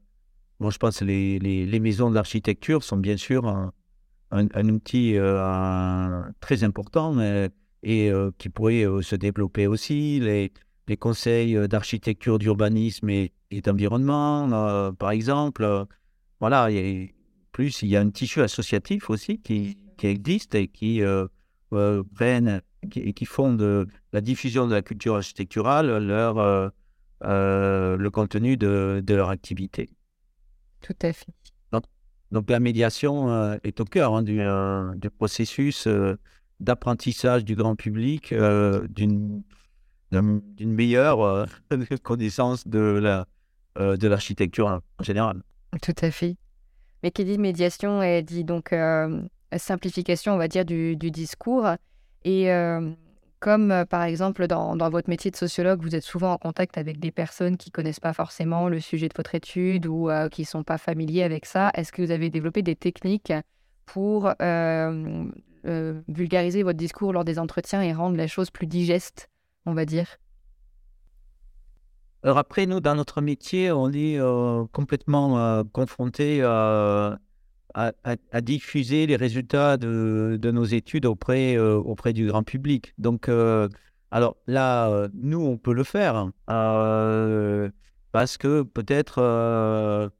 [0.60, 3.72] Bon, je pense que les, les, maisons d'architecture sont bien sûr un,
[4.30, 7.18] un, outil euh, très important
[7.82, 10.20] et euh, qui pourrait euh, se développer aussi.
[10.20, 10.52] Les,
[10.88, 15.86] les conseils d'architecture, d'urbanisme et, d'environnement, par exemple.
[16.40, 17.14] voilà, et
[17.52, 21.00] plus il y a un tissu associatif aussi qui, qui existe et qui
[22.14, 22.60] prennent
[22.94, 26.72] et qui font de la diffusion de la culture architecturale leur,
[27.22, 29.90] le contenu de, de leur activité.
[30.80, 31.32] Tout à fait.
[32.32, 36.18] Donc la médiation euh, est au cœur hein, du, euh, du, processus euh,
[36.60, 38.34] d'apprentissage du grand public
[38.88, 39.42] d'une
[40.60, 41.46] meilleure
[42.02, 43.26] connaissance de la
[43.78, 45.42] de l'architecture en général.
[45.82, 46.36] Tout à fait.
[47.02, 48.74] Mais qui dit médiation, elle dit donc
[49.54, 51.66] simplification, on va dire, du, du discours.
[52.26, 52.50] Et
[53.40, 56.78] comme euh, par exemple dans, dans, votre métier de sociologue, vous êtes souvent en contact
[56.78, 60.44] avec des personnes qui connaissent pas forcément le sujet de votre étude ou euh, qui
[60.44, 63.32] sont pas familiers avec ça, est-ce que vous avez développé des techniques
[63.84, 65.24] pour euh,
[66.08, 69.28] vulgariser votre discours lors des entretiens et rendre les choses plus digestes,
[69.64, 70.16] on va dire?
[72.22, 74.18] Alors après, nous, dans notre métier, on est
[74.72, 77.18] complètement confronté à
[77.76, 82.94] à, diffuser les résultats de, nos études auprès, euh, auprès du grand public.
[82.96, 83.68] Donc, euh,
[84.10, 86.32] alors là, euh, nous, on peut le faire hein.
[88.12, 90.10] parce que peut-être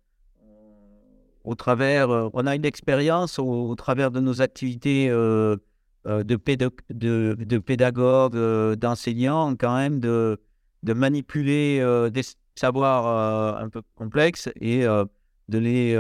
[1.45, 5.59] au travers, on a une expérience au, travers de nos activités de,
[6.05, 10.39] de, de pédagogues, d'enseignants, quand même, de
[10.85, 11.81] manipuler
[12.13, 12.23] des
[12.55, 15.95] savoirs un peu complexes et de les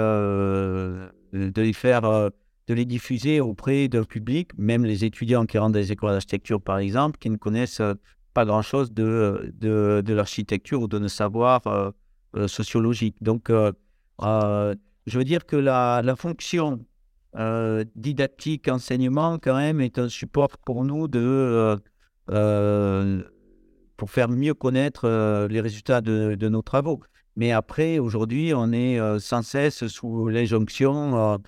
[1.36, 2.30] de les faire, euh,
[2.66, 6.78] de les diffuser auprès d'un public, même les étudiants qui rentrent les écoles d'architecture, par
[6.78, 7.94] exemple, qui ne connaissent euh,
[8.34, 13.16] pas grand-chose de, de, de l'architecture ou de nos savoirs euh, sociologiques.
[13.22, 16.84] Donc, je veux dire que la, la fonction
[17.94, 21.76] didactique, enseignement, quand même, est un support pour nous de,
[23.96, 27.00] pour faire mieux connaître les résultats de, de nos travaux.
[27.36, 31.38] Mais après, aujourd'hui, on est euh, sans cesse sous l'injonction euh,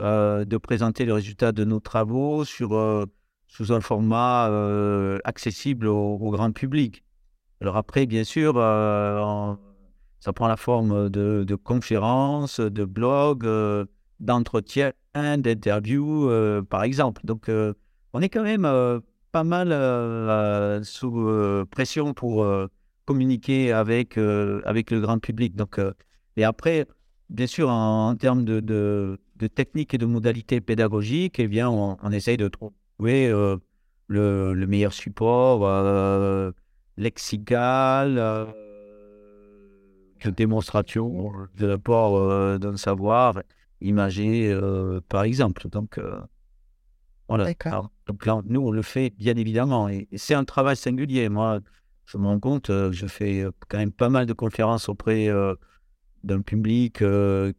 [0.00, 2.70] euh, de présenter les résultats de nos travaux sur,
[3.46, 4.50] sous un format
[5.24, 7.04] accessible au, grand public.
[7.60, 13.48] Alors après, bien sûr, ça prend la forme de conférences, de blogs,
[14.20, 16.28] d'entretiens, d'interviews,
[16.68, 17.22] par exemple.
[17.24, 17.50] Donc,
[18.12, 19.00] on est quand même
[19.32, 22.44] pas mal sous pression pour
[23.06, 25.56] communiquer avec, euh, avec le grand public.
[25.56, 25.92] Donc, euh,
[26.36, 26.86] et après,
[27.30, 31.96] bien sûr, en, termes de, de, de, techniques et de modalités pédagogiques, eh bien, on,
[32.02, 33.56] on essaye de trouver euh,
[34.08, 35.60] le, le, meilleur support
[36.98, 38.14] lexical,
[40.24, 43.42] de démonstration de l'apport d'un savoir
[43.80, 44.58] imagé,
[45.08, 45.68] par exemple.
[45.68, 46.00] Donc,
[47.28, 47.52] voilà.
[48.06, 49.88] donc là, nous, on le fait bien évidemment.
[49.88, 51.28] Et, et c'est un travail singulier.
[51.28, 51.60] Moi,
[52.06, 55.28] je me rends compte, euh, je fais euh, quand même pas mal de conférences auprès
[55.28, 55.54] euh,
[56.22, 57.04] d'un public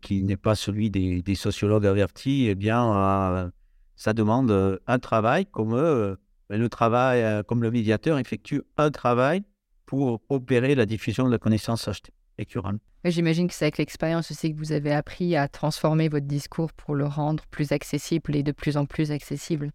[0.01, 3.49] qui n'est pas celui des, sociologues avertis, eh bien,
[3.95, 9.43] ça demande un travail comme le travail, comme le médiateur effectue un travail
[9.85, 12.79] pour opérer la diffusion de la connaissance architecturale.
[13.05, 16.93] J'imagine que c'est avec l'expérience aussi que vous avez appris à transformer votre discours pour
[16.93, 19.71] le rendre plus accessible et de plus en plus accessible.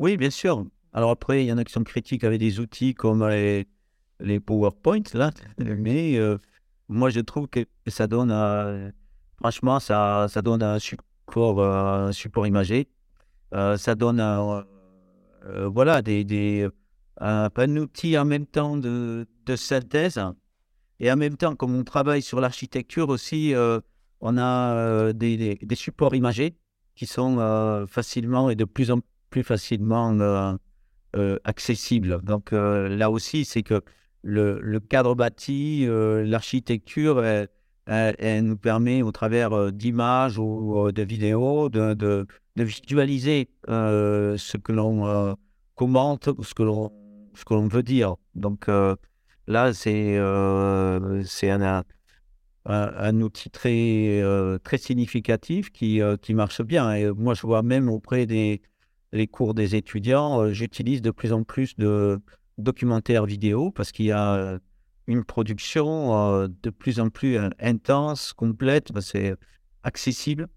[0.00, 0.66] Oui, bien sûr.
[0.92, 3.66] Alors après, il y en a qui sont critiques avec des outils comme les,
[4.20, 6.38] les PowerPoint, là, mais euh,
[6.88, 8.92] moi je trouve que ça donne,
[9.36, 12.88] franchement, ça, ça donne un support, euh, un support imagé.
[13.54, 14.64] Euh, ça donne un,
[15.66, 16.68] voilà, des, des,
[17.18, 20.20] un, outil en même temps de, de, synthèse.
[21.00, 23.54] Et en même temps, comme on travaille sur l'architecture aussi,
[24.20, 26.56] on a des, des, des, supports imagés
[26.94, 30.58] qui sont facilement et de plus en plus facilement
[31.16, 32.20] euh, accessible.
[32.22, 33.80] Donc euh, là aussi, c'est que
[34.22, 37.24] le, cadre bâti, euh, l'architecture,
[37.86, 45.34] elle, nous permet au travers d'images ou de vidéos de, visualiser ce que l'on
[45.76, 46.62] commente, ce que
[47.54, 48.16] l'on veut dire.
[48.34, 48.66] Donc
[49.46, 50.18] là, c'est
[52.66, 54.22] un, outil très,
[54.62, 56.92] très significatif qui, qui marche bien.
[56.92, 58.60] Et moi, je vois même auprès des,
[59.12, 62.20] les cours des étudiants, euh, j'utilise de plus en plus de
[62.58, 64.58] documentaires vidéo parce qu'il y a
[65.06, 69.34] une production euh, de plus en plus euh, intense, complète, c'est
[69.82, 70.48] accessible,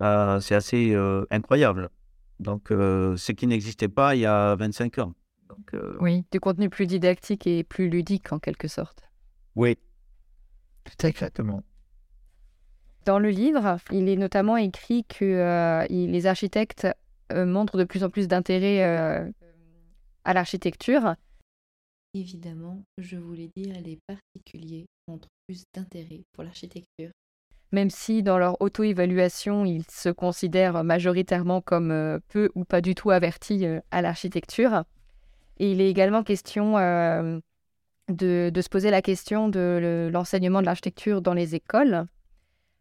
[0.00, 0.96] c'est assez
[1.30, 1.90] incroyable.
[2.38, 5.14] Donc, ce qui n'existait pas il y a 25 ans.
[5.50, 9.02] Donc, oui, du contenu plus didactique et plus ludique en quelque sorte.
[9.56, 9.76] Oui,
[10.84, 11.62] tout exactement.
[13.04, 16.86] Dans le livre, il est notamment écrit que les architectes
[17.32, 19.30] euh, montre de plus en plus d'intérêt euh,
[20.24, 21.14] à l'architecture.
[22.14, 27.10] Évidemment, je voulais dire les particuliers montrent plus d'intérêt pour l'architecture.
[27.72, 32.96] Même si dans leur auto-évaluation, ils se considèrent majoritairement comme euh, peu ou pas du
[32.96, 34.84] tout avertis à l'architecture.
[35.58, 36.76] Et il est également question
[38.08, 42.06] de, de, se poser la question de l'enseignement de l'architecture dans les écoles.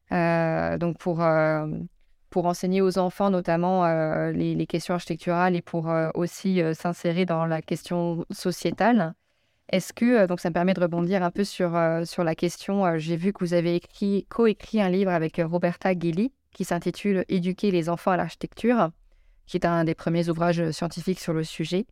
[0.10, 1.22] donc pour
[2.30, 7.26] pour enseigner aux enfants notamment euh, les, questions architecturales et pour euh, aussi euh, s'insérer
[7.26, 9.14] dans la question sociétale.
[9.70, 13.16] Est-ce que, donc ça me permet de rebondir un peu sur, sur la question, j'ai
[13.16, 17.88] vu que vous avez écrit, coécrit un livre avec Roberta Gilly qui s'intitule Éduquer les
[17.88, 18.90] enfants à l'architecture,
[19.46, 21.86] qui est un des premiers ouvrages scientifiques sur le sujet.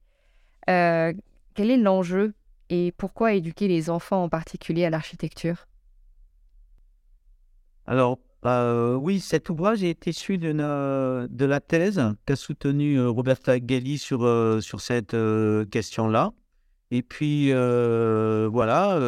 [0.65, 1.21] quel
[1.71, 2.33] est l'enjeu
[2.69, 5.67] et pourquoi éduquer les enfants en particulier à l'architecture?
[7.85, 14.21] Alors, oui, cet ouvrage est issu de la thèse qu'a soutenue Roberta Gelli sur,
[14.79, 15.15] cette
[15.71, 16.31] question-là.
[16.91, 18.99] Et puis, voilà,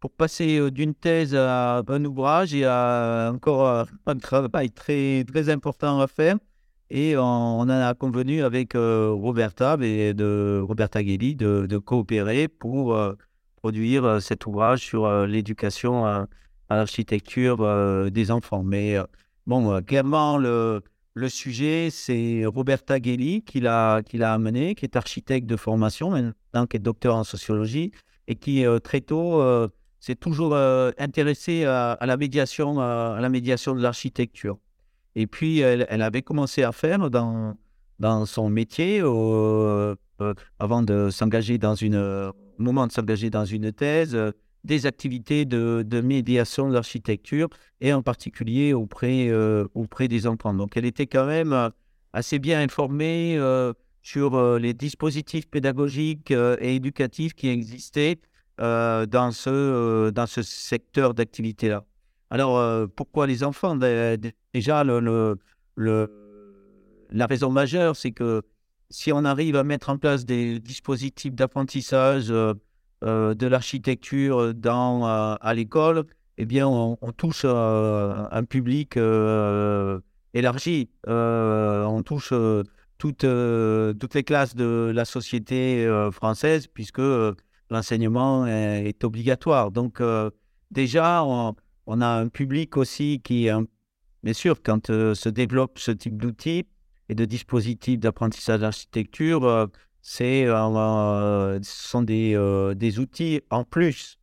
[0.00, 6.00] pour passer d'une thèse à un ouvrage, il y a encore un travail très, important
[6.00, 6.36] à faire.
[6.90, 7.22] Et on,
[7.60, 12.98] en a convenu avec Roberta de Roberta Gelli de, de coopérer pour
[13.56, 16.26] produire cet ouvrage sur l'éducation
[16.68, 18.62] à, l'architecture des enfants.
[18.62, 18.96] Mais
[19.46, 20.82] bon, clairement, le,
[21.14, 26.76] le sujet, c'est Roberta Gelli qui l'a amené, qui est architecte de formation, maintenant qui
[26.76, 27.92] est docteur en sociologie,
[28.26, 29.42] et qui très tôt
[30.00, 34.58] s'est toujours intéressé à, la médiation, à la médiation de l'architecture.
[35.14, 37.56] Et puis, elle, avait commencé à faire dans,
[37.98, 43.72] dans son métier, euh, euh, avant de s'engager dans une, moment de s'engager dans une
[43.72, 44.32] thèse, euh,
[44.64, 47.48] des activités de, médiation de l'architecture,
[47.80, 49.30] et en particulier auprès,
[49.74, 50.54] auprès des enfants.
[50.54, 51.70] Donc, elle était quand même
[52.12, 53.38] assez bien informée
[54.02, 58.18] sur les dispositifs pédagogiques et éducatifs qui existaient
[58.58, 61.84] dans, ce, dans ce secteur d'activité-là.
[62.34, 63.76] Alors, euh, pourquoi les enfants?
[63.76, 65.38] Déjà, le,
[65.76, 68.42] la raison majeure, c'est que
[68.90, 72.54] si on arrive à mettre en place des dispositifs d'apprentissage euh, euh,
[73.02, 76.04] de l'architecture dans, à l'école,
[76.38, 78.96] eh bien, on, touche un public
[80.32, 80.88] élargi.
[81.06, 82.32] on touche
[82.98, 83.26] toutes,
[83.98, 87.02] toutes les classes de la société française, puisque
[87.70, 89.70] l'enseignement est, obligatoire.
[89.70, 90.00] Donc,
[90.70, 91.54] déjà, on,
[91.86, 93.48] on a un public aussi qui,
[94.22, 96.66] bien sûr, quand euh, se développe ce type d'outils
[97.08, 99.66] et de dispositifs d'apprentissage d'architecture, euh,
[100.06, 102.36] c'est, euh, ce sont des,
[102.76, 104.18] des, outils en plus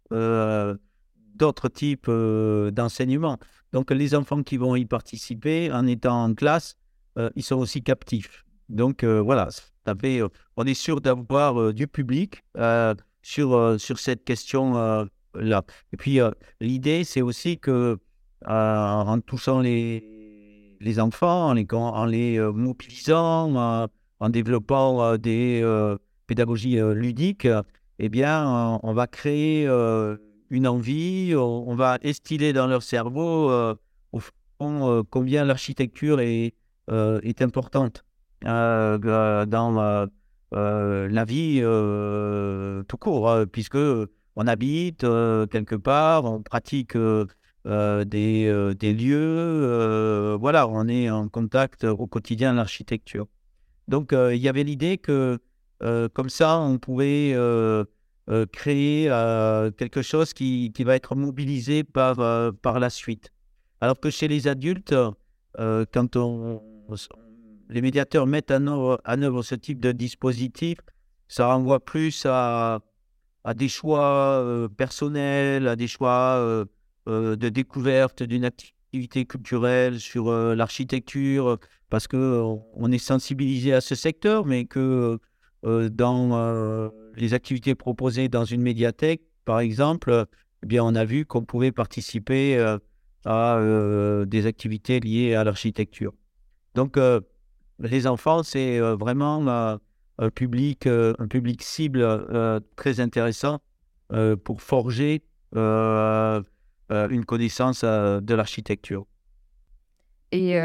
[1.35, 3.37] d'autres types d'enseignement.
[3.73, 6.77] Donc les enfants qui vont y participer en étant en classe,
[7.35, 8.45] ils sont aussi captifs.
[8.69, 9.49] Donc voilà,
[9.87, 12.43] on est sûr d'avoir du public
[13.23, 15.63] sur, sur cette question là.
[15.93, 17.99] Et puis, euh, l'idée, c'est aussi que
[18.47, 23.87] euh, en touchant les, les enfants, en les, en les euh, mobilisant,
[24.21, 25.61] en développant des
[26.27, 27.47] pédagogies ludiques,
[27.99, 29.67] eh bien, on va créer
[30.49, 33.51] une envie, on, va instiller dans leur cerveau,
[34.11, 36.53] au fond, combien l'architecture est,
[37.41, 38.05] importante
[38.43, 40.07] dans
[40.51, 41.61] la vie
[42.87, 43.77] tout court, hein, puisque
[44.35, 47.25] on habite euh, quelque part, on pratique euh,
[47.67, 53.27] euh, des, des, lieux, voilà, on est en contact au quotidien de l'architecture.
[53.87, 55.39] Donc il y avait l'idée que
[55.79, 57.35] comme ça, on pouvait
[58.51, 59.07] créer
[59.77, 62.17] quelque chose qui, qui, va être mobilisé par,
[62.61, 63.31] par la suite.
[63.81, 64.95] Alors que chez les adultes,
[65.57, 66.61] quand on,
[67.71, 70.77] les médiateurs mettent en œuvre, œuvre, ce type de dispositif,
[71.27, 72.81] ça renvoie plus à,
[73.43, 76.65] à des choix euh, personnels, à des choix euh,
[77.07, 78.77] euh, de découverte d'une activité
[79.25, 81.57] culturelle sur l'architecture,
[81.89, 85.19] parce qu'on on est sensibilisé à ce secteur, mais que
[85.63, 90.25] dans les activités proposées dans une médiathèque, par exemple,
[90.63, 92.59] eh bien, on a vu qu'on pouvait participer
[93.25, 93.59] à
[94.25, 96.13] des activités liées à l'architecture.
[96.75, 96.99] Donc,
[97.79, 99.79] les enfants, c'est vraiment
[100.21, 103.59] un public, euh, un public cible euh, très intéressant
[104.13, 105.23] euh, pour forger
[106.91, 109.05] une connaissance de l'architecture.
[110.31, 110.57] Et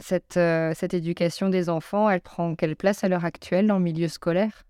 [0.00, 0.38] cette,
[0.74, 4.64] cette éducation des enfants, elle prend quelle place à l'heure actuelle dans le milieu scolaire?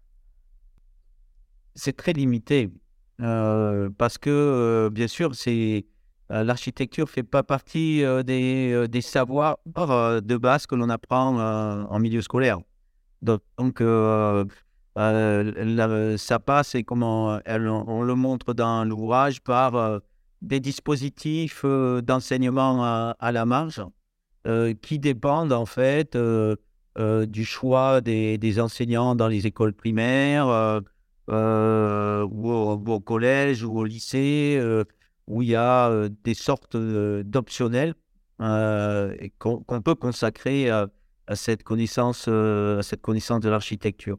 [1.74, 2.70] C'est très limité
[3.18, 5.87] parce que, bien sûr, c'est
[6.30, 11.37] l'architecture ne fait pas partie des, des, savoirs de base que l'on apprend
[11.88, 12.58] en milieu scolaire.
[13.22, 14.44] Donc, euh,
[14.96, 19.99] euh, ça passe et comment elle, on le montre dans l'ouvrage par euh,
[20.43, 23.82] des dispositifs d'enseignement à, la marge
[24.82, 30.80] qui dépendent en fait du choix des, enseignants dans les écoles primaires
[31.28, 34.61] ou au, collège ou au lycée
[35.26, 37.95] où il y a des sortes d'optionnels
[38.39, 40.70] qu'on peut consacrer
[41.28, 44.18] à cette connaissance, euh, cette connaissance de l'architecture.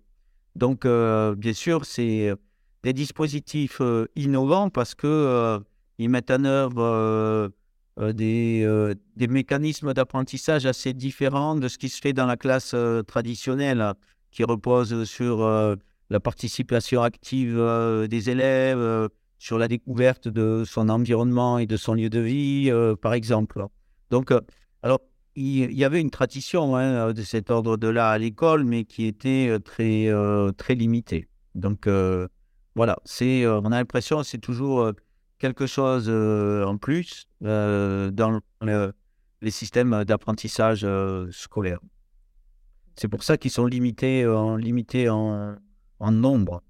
[0.55, 2.36] Donc, euh, bien sûr, c'est euh,
[2.84, 3.82] des dispositifs
[4.15, 5.59] innovants parce que
[5.99, 7.51] ils mettent en œuvre
[8.13, 12.73] des, des, mécanismes d'apprentissage assez différents de ce qui se fait dans la classe
[13.05, 13.93] traditionnelle,
[14.31, 15.45] qui repose sur
[16.09, 17.61] la participation active
[18.09, 22.71] des élèves sur la découverte de son environnement et de son lieu de vie,
[23.01, 23.65] par exemple.
[24.09, 24.31] Donc,
[24.81, 25.01] alors,
[25.35, 29.05] il y avait une tradition hein, de cet ordre de là à l'école, mais qui
[29.05, 30.09] était très,
[30.57, 31.27] très limitée.
[31.55, 31.89] Donc,
[32.75, 34.93] voilà, c'est, on a l'impression que c'est toujours
[35.39, 38.39] quelque chose en plus dans
[39.41, 40.85] les systèmes d'apprentissage
[41.31, 41.79] scolaire.
[42.95, 46.63] C'est pour ça qu'ils sont limités, en, nombre.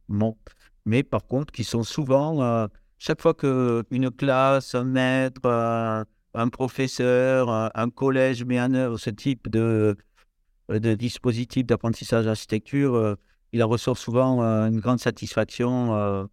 [0.85, 2.67] Mais par contre, qui sont souvent,
[2.97, 9.49] chaque fois qu'une classe, un maître, un professeur, un, collège met en œuvre ce type
[9.49, 9.97] de,
[10.69, 13.15] dispositif d'apprentissage d'architecture, euh,
[13.53, 16.25] il en ressort souvent euh, une grande satisfaction euh,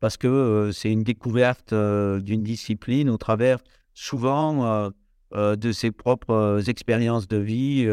[0.00, 3.58] parce que c'est une découverte d'une discipline au travers
[3.94, 4.90] souvent
[5.32, 7.88] de ses propres expériences de vie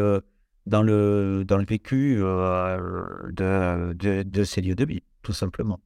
[0.66, 5.80] dans, le, dans le vécu de, de, de ces lieux de vie, tout simplement.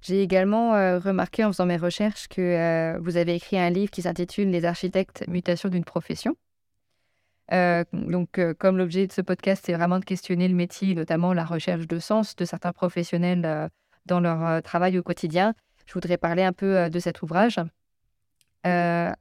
[0.00, 4.50] J'ai également remarqué en faisant mes recherches que vous avez écrit un livre qui s'intitule
[4.50, 6.36] Les architectes, mutation d'une profession.
[7.50, 11.86] Donc, comme l'objet de ce podcast, c'est vraiment de questionner le métier, notamment la recherche
[11.86, 13.70] de sens de certains professionnels
[14.06, 15.54] dans leur travail au quotidien,
[15.86, 17.60] je voudrais parler un peu de cet ouvrage.
[18.64, 19.14] dans,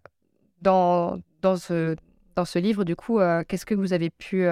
[1.41, 1.95] dans, ce,
[2.35, 4.47] dans ce livre, du coup, qu'est-ce que vous avez pu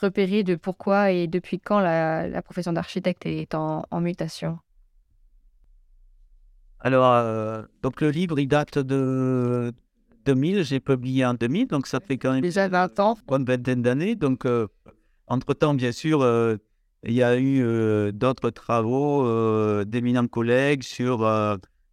[0.00, 4.58] repérer de pourquoi et depuis quand la, profession d'architecte est en mutation?
[6.84, 9.72] Alors, euh, donc le livre, il date de
[10.26, 10.64] 2000.
[10.64, 14.14] J'ai publié en 2000, donc ça fait quand même déjà 20 ans, une vingtaine d'années.
[14.16, 14.68] Donc, euh,
[15.26, 16.58] entre-temps, bien sûr, euh,
[17.06, 21.28] il y a eu d'autres travaux d'éminents collègues sur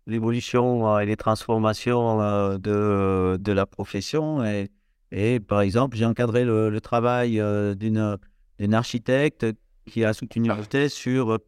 [0.08, 4.44] l'évolution et les transformations de, de, la profession.
[4.44, 4.70] Et,
[5.12, 7.42] et par exemple, j'ai encadré le, travail
[7.78, 9.46] d'une architecte
[9.86, 11.40] qui a soutenu une thèse sur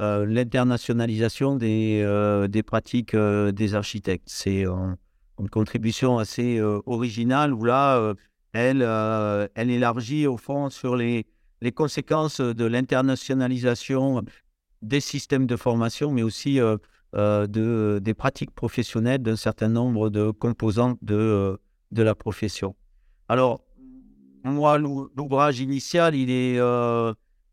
[0.00, 4.28] euh, l'internationalisation des, euh, des pratiques euh, des architectes.
[4.28, 8.14] C'est une contribution assez originale où là,
[8.52, 8.82] elle,
[9.54, 11.26] elle élargit au fond sur les,
[11.60, 14.22] les conséquences de l'internationalisation
[14.82, 16.58] des systèmes de formation, mais aussi
[17.14, 21.58] de, des pratiques professionnelles d'un certain nombre de composantes de,
[21.90, 22.76] de la profession.
[23.28, 23.64] Alors,
[24.44, 26.60] moi, l'ouvrage initial, il est,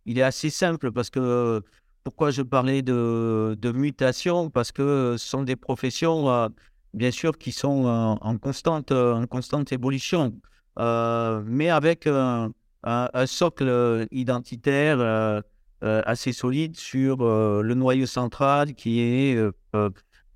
[0.06, 1.64] il est assez simple parce que
[2.06, 4.51] pourquoi je parlais de, de mutation?
[4.51, 6.47] Parce que ce sont des professions, euh,
[6.93, 7.86] bien sûr, qui sont
[8.22, 10.39] en, constante, en constante évolution,
[10.78, 12.51] euh, mais avec un,
[13.26, 15.42] socle identitaire euh,
[15.82, 19.38] assez solide sur le noyau central qui est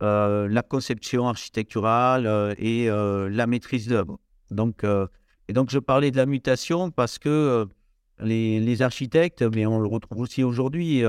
[0.01, 4.19] la conception architecturale et la maîtrise d'œuvre.
[4.51, 4.83] Donc,
[5.47, 7.67] et donc, je parlais de la mutation parce que
[8.19, 11.03] les, les, architectes, mais on le retrouve aussi aujourd'hui,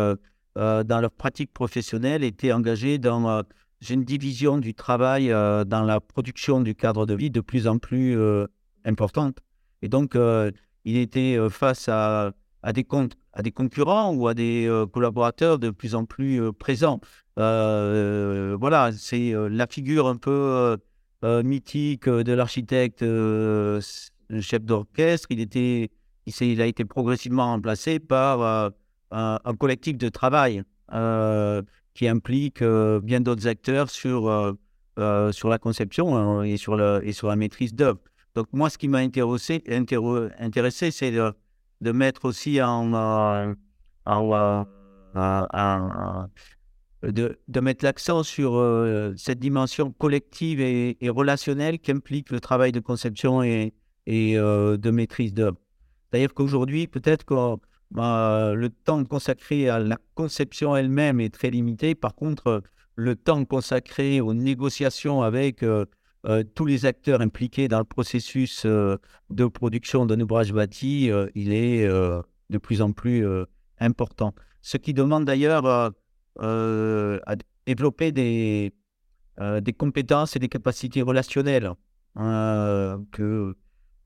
[0.58, 3.42] euh, dans leur pratique professionnelle, étaient engagés dans euh,
[3.88, 7.78] une division du travail euh, dans la production du cadre de vie de plus en
[7.78, 8.18] plus
[8.84, 9.38] importante.
[9.82, 10.16] Et donc,
[10.84, 12.86] il était face à, à, des
[13.32, 17.00] à des concurrents ou à des collaborateurs de plus en plus présents.
[17.36, 20.76] voilà, c'est la figure un peu
[21.22, 23.00] mythique de l'architecte
[24.40, 25.28] chef d'orchestre.
[25.30, 25.88] Il,
[26.40, 28.72] il, a été progressivement remplacé par
[29.10, 30.62] un, collectif de travail
[31.94, 34.56] qui implique bien d'autres acteurs sur,
[35.00, 38.00] euh, sur la conception hein, et, sur le, et sur la maîtrise d'œuvre.
[38.34, 39.62] Donc moi, ce qui m'a intéressé,
[40.90, 43.54] c'est de, mettre aussi en, en,
[47.02, 53.42] de, de, mettre l'accent sur cette dimension collective et, relationnelle qu'implique le travail de conception
[53.42, 53.72] et,
[54.06, 55.58] de maîtrise d'œuvre.
[56.10, 57.56] C'est-à-dire qu'aujourd'hui, peut-être que
[57.90, 61.94] bah, le temps consacré à la conception elle-même est très limité.
[61.94, 62.62] Par contre,
[62.94, 65.86] le temps consacré aux négociations avec euh,
[66.26, 68.96] euh, tous les acteurs impliqués dans le processus euh,
[69.30, 73.26] de production d'un ouvrage bâti, il est de plus en plus
[73.78, 74.34] important.
[74.60, 78.72] Ce qui demande d'ailleurs à développer des,
[79.60, 81.70] des compétences et des capacités relationnelles
[82.16, 83.54] hein, que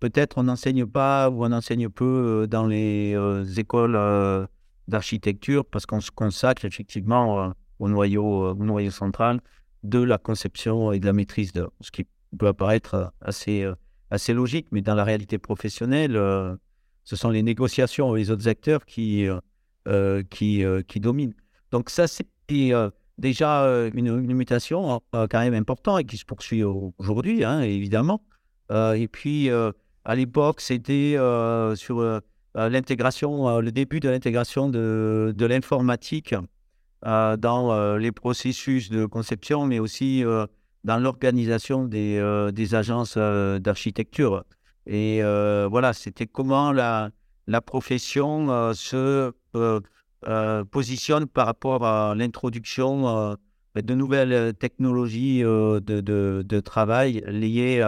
[0.04, 4.46] peut-être on n'enseigne pas ou on enseigne peu euh, dans les euh, écoles euh,
[4.86, 9.40] d'architecture parce qu'on se consacre effectivement au, noyau, au noyau central
[9.84, 12.06] de la conception et de la maîtrise de ce qui
[12.36, 13.64] peut apparaître assez,
[14.10, 16.14] assez logique, mais dans la réalité professionnelle,
[17.04, 19.28] ce sont les négociations avec les autres acteurs qui,
[20.30, 21.34] qui, qui dominent.
[21.70, 22.26] Donc ça, c'est
[23.18, 23.62] déjà
[23.94, 28.24] une, une mutation quand même importante et qui se poursuit aujourd'hui, hein, évidemment.
[28.72, 29.48] et puis,
[30.04, 32.20] à l'époque, c'était euh, sur euh,
[32.54, 36.34] l'intégration, le début de l'intégration de, de l'informatique
[37.04, 40.24] dans les processus de conception, mais aussi
[40.84, 44.44] dans l'organisation des, agences d'architecture.
[44.86, 47.10] Et voilà, c'était comment la,
[47.66, 49.32] profession se
[50.70, 53.36] positionne par rapport à l'introduction
[53.74, 57.82] de nouvelles technologies de, travail liées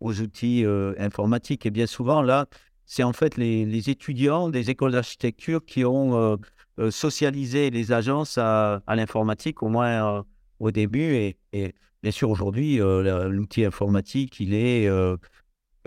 [0.00, 0.64] aux outils
[0.98, 1.66] informatiques.
[1.66, 2.46] Et bien souvent, là,
[2.86, 6.36] c'est en fait les, étudiants des écoles d'architecture qui ont euh,
[6.78, 10.22] euh, socialisé les agences à, l'informatique, au moins euh,
[10.60, 11.14] au début.
[11.52, 14.88] Et, bien sûr, aujourd'hui, l'outil informatique, il est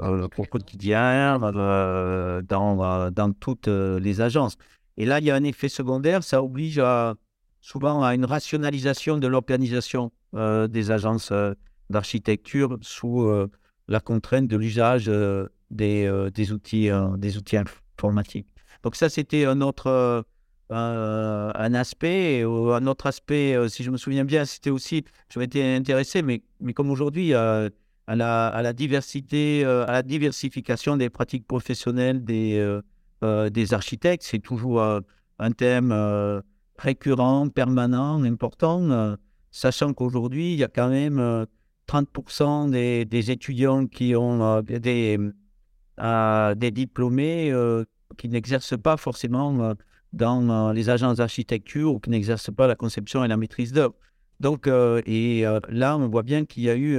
[0.01, 4.57] au quotidien dans, dans toutes les agences.
[4.97, 6.81] Et là, il y a un effet secondaire, ça oblige
[7.61, 11.31] souvent à une rationalisation de l'organisation des agences
[11.89, 13.31] d'architecture sous
[13.87, 15.09] la contrainte de l'usage
[15.71, 18.47] des, euh, des, outils, euh, des outils informatiques.
[18.83, 20.25] Donc ça, c'était un autre
[20.71, 22.43] euh, un aspect.
[22.43, 26.73] Un autre aspect, si je me souviens bien, c'était aussi, je m'étais intéressé, mais, mais
[26.73, 27.69] comme aujourd'hui, à,
[28.07, 32.79] la, à la diversité, à la diversification des pratiques professionnelles des,
[33.51, 35.93] des architectes, c'est toujours un thème
[36.77, 39.15] récurrent, permanent, important,
[39.51, 41.45] sachant qu'aujourd'hui, il y a quand même
[41.87, 45.17] 30% des, des, étudiants qui ont des,
[46.55, 47.83] des diplômés euh,
[48.17, 49.73] qui n'exercent pas forcément euh,
[50.13, 53.95] dans euh, les agences d'architecture ou qui n'exercent pas la conception et la maîtrise d'œuvre.
[54.39, 56.97] Donc, et là, on voit bien qu'il y a eu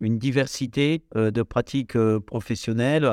[0.00, 3.10] une diversité de pratiques professionnelles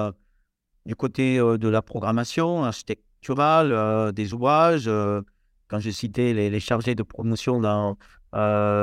[0.85, 4.91] du côté de la programmation architecturale, des ouvrages.
[5.69, 7.97] quand je citais les, chargés de promotion dans,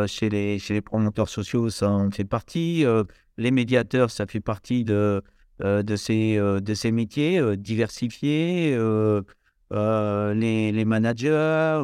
[0.07, 2.87] chez, les, chez les promoteurs sociaux, ça en fait partie.
[3.37, 5.23] les médiateurs, ça fait partie de,
[5.63, 7.39] euh, de, ces, euh, de ces métiers
[9.73, 11.81] euh, les, les, managers.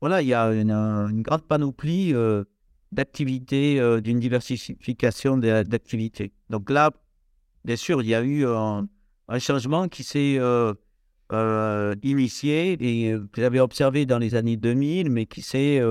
[0.00, 2.14] voilà, il y a une, grande panoplie
[2.92, 6.32] d'activités, d'une diversification d'activités.
[6.50, 6.90] Donc là,
[7.64, 8.88] bien sûr, il y a eu un,
[9.38, 10.40] changement qui s'est
[12.02, 15.82] initié et que j'avais observé dans les années 2000, mais qui s'est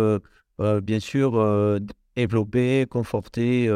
[0.60, 1.80] bien sûr
[2.16, 3.70] développé, conforté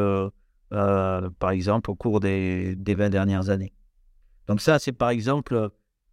[0.72, 3.72] euh, par exemple, au cours des, des 20 dernières années.
[4.46, 5.70] Donc ça, c'est par exemple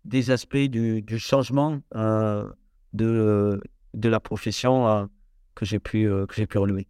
[0.08, 2.49] des aspects du, changement euh,
[2.93, 3.62] de,
[3.93, 5.05] de la profession euh,
[5.55, 6.88] que j'ai pu, j'ai pu relever.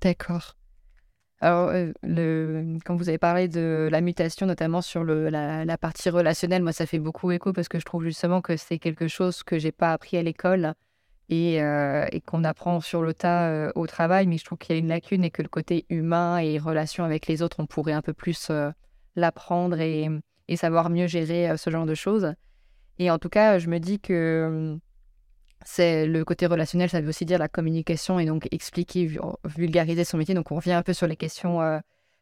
[0.00, 0.56] D'accord.
[1.40, 1.72] Alors,
[2.84, 6.72] quand vous avez parlé de la mutation, notamment sur le, la, la, partie relationnelle, moi,
[6.72, 9.72] ça fait beaucoup écho parce que je trouve justement que c'est quelque chose que j'ai
[9.72, 10.74] pas appris à l'école
[11.32, 14.78] euh, et, qu'on apprend sur le tas euh, au travail, mais je trouve qu'il y
[14.78, 17.92] a une lacune et que le côté humain et relation avec les autres, on pourrait
[17.92, 18.70] un peu plus euh,
[19.16, 20.08] l'apprendre et,
[20.56, 22.34] savoir mieux gérer ce genre de choses.
[22.98, 24.78] Et en tout cas, je me dis que
[25.64, 29.10] c'est le côté relationnel, ça veut aussi dire la communication et donc expliquer,
[29.44, 30.34] vulgariser son métier.
[30.34, 31.60] Donc on revient un peu sur les questions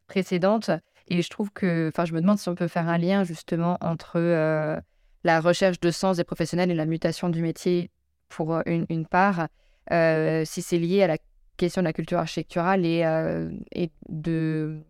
[0.07, 0.71] précédentes.
[1.09, 3.79] Et je trouve que, enfin, je me demande si on peut faire un lien justement
[3.81, 4.81] entre
[5.25, 7.91] la recherche de sens des professionnels et la mutation du métier
[8.29, 9.49] pour euh, une, part,
[9.93, 11.18] euh, si c'est lié à la
[11.57, 14.81] question de la culture architecturale et, euh, et de,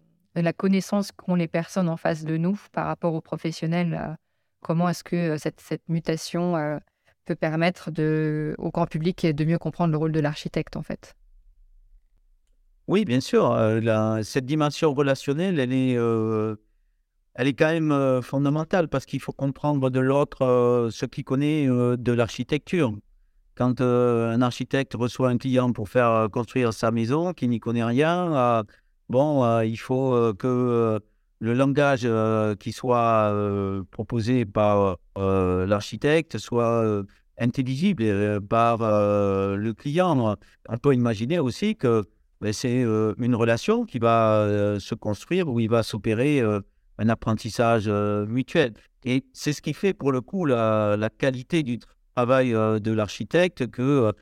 [0.41, 4.16] la connaissance qu'ont les personnes en face de nous par rapport aux professionnels.
[4.61, 6.80] comment est-ce que cette, cette mutation
[7.24, 7.91] peut permettre
[8.59, 11.14] au grand public de mieux comprendre le rôle de l'architecte, en fait?
[12.88, 13.57] Oui, bien sûr.
[14.22, 15.95] cette dimension relationnelle, elle est,
[17.34, 22.12] elle est quand même fondamentale parce qu'il faut comprendre de l'autre ce qu'il connaît de
[22.12, 22.95] l'architecture.
[23.61, 27.61] Quand euh, un architecte reçoit un client pour faire euh, construire sa maison, qui n'y
[27.61, 28.62] connaît rien, euh,
[29.11, 31.01] bon, il faut que
[31.41, 32.09] le langage
[32.59, 33.35] qui soit
[33.91, 37.05] proposé par l'architecte soit
[37.39, 40.37] intelligible par le client.
[40.69, 42.05] On peut imaginer aussi que
[42.41, 46.41] ben, c'est une relation qui va se construire où il va s'opérer
[46.99, 48.73] un apprentissage mutuel.
[49.05, 51.79] Et c'est ce qui fait pour le coup la, qualité du
[52.15, 54.13] travail euh, de l'architecte que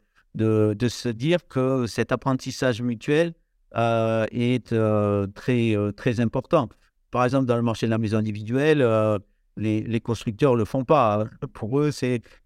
[0.40, 3.34] euh, de, se dire que cet apprentissage mutuel
[3.76, 4.74] euh, est
[5.34, 6.68] très, très important.
[7.10, 8.86] Par exemple, dans le marché de la maison individuelle,
[9.56, 11.24] les, constructeurs ne le font pas.
[11.52, 11.90] Pour eux,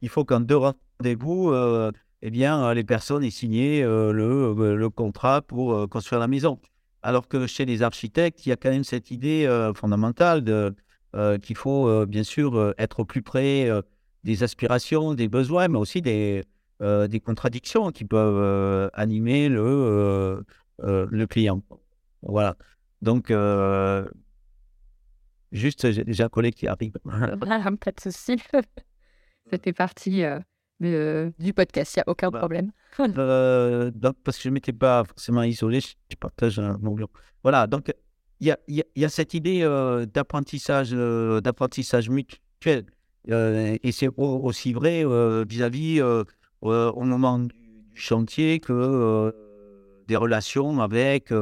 [0.01, 1.53] il faut qu'en deux rendez-vous,
[2.23, 6.59] eh bien, les personnes aient signé le, contrat pour construire la maison.
[7.03, 10.75] Alors que chez les architectes, il y a quand même cette idée fondamentale de,
[11.43, 13.69] qu'il faut bien sûr être au plus près
[14.25, 16.45] des aspirations, des besoins, mais aussi des,
[16.83, 20.45] euh, des contradictions qui peuvent euh, animer le,
[20.83, 21.63] euh, le client.
[22.23, 22.57] Voilà.
[23.01, 23.33] Donc,
[25.53, 26.95] Juste, j'ai déjà un collègue qui arrive.
[27.03, 28.39] pas de souci.
[29.51, 30.25] C'était parti
[30.81, 32.73] du podcast, il n'y a aucun bah, problème.
[33.01, 36.97] euh, donc, parce que je ne m'étais pas forcément isolé, je partage un mon
[37.43, 37.93] Voilà, donc
[38.41, 42.87] il y a, y, y a, cette idée euh, d'apprentissage euh, d'apprentissage mutuel.
[43.31, 45.05] Euh, et c'est aussi vrai
[45.45, 46.03] vis-à-vis
[46.61, 47.55] au moment du
[47.95, 49.33] chantier que
[50.09, 51.33] des relations avec,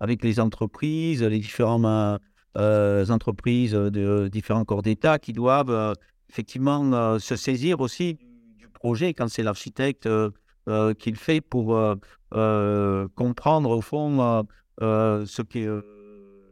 [0.00, 2.20] avec les entreprises, les différentes
[2.56, 5.94] entreprises de différents corps d'État qui doivent
[6.28, 8.18] effectivement se saisir aussi
[8.78, 10.30] projet, quand c'est l'architecte euh,
[10.68, 14.44] euh, qui le fait pour euh, comprendre au fond
[14.80, 15.42] ce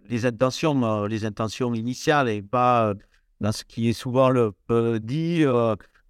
[0.09, 2.95] les intentions, les intentions initiales et pas
[3.41, 4.53] dans ce qui est souvent le,
[5.01, 5.45] dit.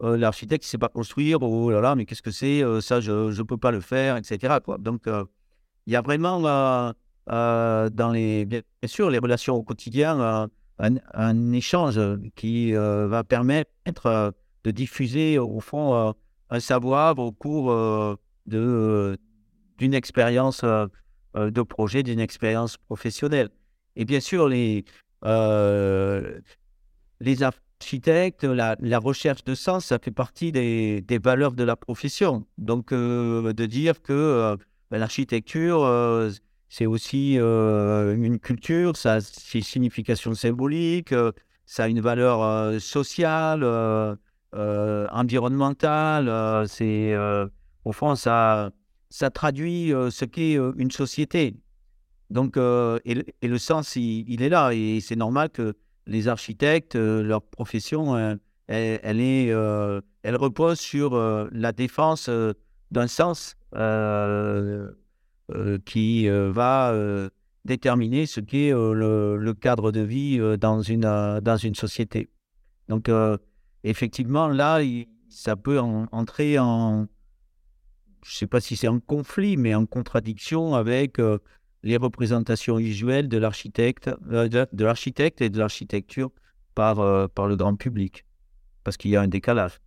[0.01, 3.43] L'architecte ne sait pas construire, oh là là, mais qu'est-ce que c'est Ça, je ne
[3.43, 4.57] peux pas le faire, etc.
[4.65, 4.79] Quoi.
[4.79, 12.01] Donc, il y a vraiment dans les, bien sûr, les relations au quotidien, un, échange
[12.35, 14.35] qui va permettre
[14.67, 16.13] de diffuser au fond euh,
[16.51, 18.17] un savoir au cours euh,
[18.47, 19.17] de, euh,
[19.79, 23.51] d'une expérience de projet, d'une expérience professionnelle.
[23.95, 24.85] Et bien sûr, les,
[27.21, 27.43] les
[27.81, 32.47] architectes, la, recherche de sens, ça fait partie des, valeurs de la profession.
[32.59, 34.57] Donc, de dire que
[34.91, 36.31] ben, l'architecture,
[36.69, 39.21] c'est aussi une culture, ça a
[39.55, 41.15] une signification symbolique,
[41.67, 43.63] ça a une valeur sociale,
[44.55, 47.47] euh, environnemental, euh, c'est euh,
[47.85, 48.71] au fond ça,
[49.11, 51.57] ça traduit ce qu'est une société.
[52.31, 55.75] Donc, et, le sens, il, est là, et c'est normal que
[56.07, 59.47] les architectes, leur profession, elle, elle, est,
[60.23, 61.19] elle repose sur
[61.53, 62.31] la défense
[62.91, 63.57] d'un sens
[65.85, 66.95] qui va
[67.65, 71.01] déterminer ce qu'est le, le, cadre de vie dans, une,
[71.43, 72.29] dans une société.
[72.89, 73.11] Donc,
[73.85, 74.81] effectivement, là,
[75.29, 77.07] ça peut entrer en,
[78.27, 81.39] je ne sais pas si c'est en conflit, mais en contradiction avec euh,
[81.87, 86.31] les représentations visuelles de l'architecte, euh, de, l'architecte et de l'architecture
[86.75, 88.25] par, euh, par le grand public,
[88.85, 89.81] parce qu'il y a un décalage.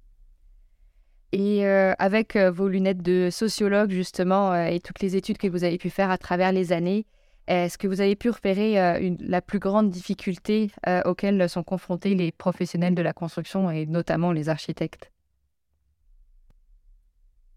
[1.31, 5.91] Et avec vos lunettes de sociologue, justement, et toutes les études que vous avez pu
[5.91, 7.05] faire à travers les années,
[7.49, 12.13] est-ce que vous avez pu repérer euh, la plus grande difficulté euh, auxquelles sont confrontés
[12.13, 15.11] les professionnels de la construction et notamment les architectes?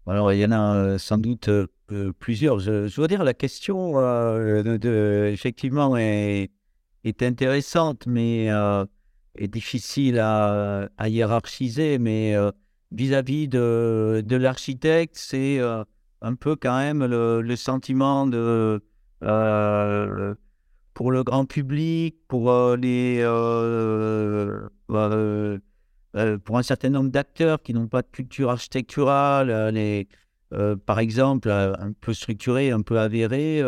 [0.07, 1.47] Alors, il y en a euh, sans doute
[2.19, 2.59] plusieurs.
[2.59, 6.49] Je, dois dire, la question, de, effectivement, est,
[7.21, 8.47] intéressante, mais
[9.35, 11.99] est difficile à, hiérarchiser.
[11.99, 12.35] Mais
[12.91, 15.59] vis-à-vis de, l'architecte, c'est
[16.21, 18.81] un peu quand même le sentiment de
[19.23, 20.35] euh,
[20.93, 24.67] pour le grand public, pour euh, les euh,
[26.43, 30.07] pour un certain nombre d'acteurs qui n'ont pas de culture architecturale, les,
[30.85, 33.61] par exemple, un peu structuré, un peu avéré,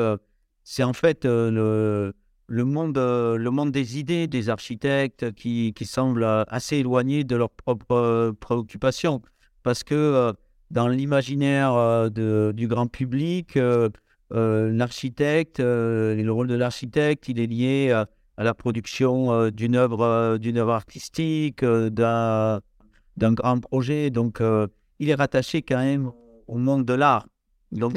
[0.64, 2.14] c'est en fait le,
[2.50, 8.36] monde, le monde des idées des architectes qui, qui semble assez éloigné de leurs propres
[8.40, 9.22] préoccupations.
[9.64, 10.34] Parce que
[10.72, 13.58] dans l'imaginaire du grand public,
[14.34, 18.08] euh, l'architecte, euh, le rôle de l'architecte, il est lié à,
[18.38, 22.62] la production euh, d'une œuvre, d'une œuvre artistique, d'un
[23.20, 24.10] grand projet.
[24.10, 24.42] Donc,
[25.00, 26.12] il est rattaché quand même
[26.48, 27.28] au monde de l'art.
[27.72, 27.94] Donc,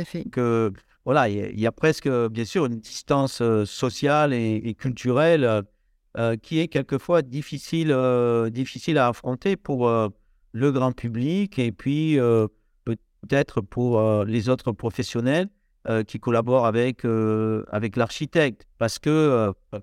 [1.04, 5.62] voilà, il y, a presque, bien sûr, une distance sociale et, culturelle
[6.42, 7.94] qui est quelquefois difficile,
[8.50, 9.88] difficile à affronter pour
[10.52, 12.18] le grand public et puis
[12.84, 15.48] peut-être pour les autres professionnels.
[15.88, 18.66] Euh, qui collabore avec, euh, avec l'architecte.
[18.76, 19.80] Parce que, euh,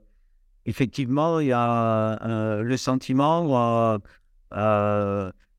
[0.68, 2.20] effectivement, il y a
[2.61, 3.97] le sentiment,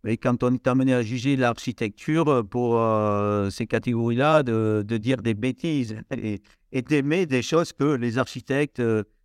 [0.06, 2.80] mais quand on est amené à juger l'architecture pour
[3.50, 6.40] ces catégories-là, de, dire des bêtises et,
[6.72, 8.82] et d'aimer des choses que les architectes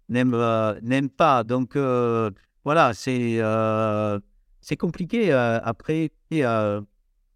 [0.09, 0.35] n'aiment
[0.81, 1.43] n'aiment pas.
[1.43, 1.77] Donc,
[2.65, 3.39] voilà, c'est
[4.59, 6.11] c'est compliqué après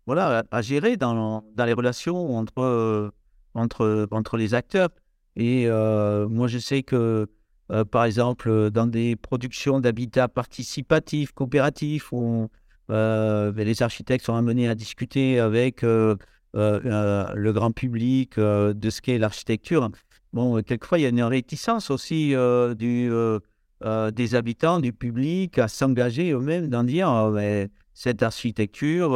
[0.08, 3.12] voilà, à gérer dans, dans les relations entre
[3.56, 4.90] entre, entre les acteurs.
[5.36, 7.28] Et euh, moi, je sais que,
[7.72, 12.48] euh, par exemple, dans des productions d'habitat participatif, coopératif, où euh,
[12.90, 19.90] les architectes sont amenés à discuter avec le grand public de ce qu'est l'architecture.
[20.34, 26.70] Bon, quelquefois, il y a une réticence aussi des habitants, du public, à s'engager eux-mêmes
[26.70, 29.12] dans dire oh, ben, cette architecture,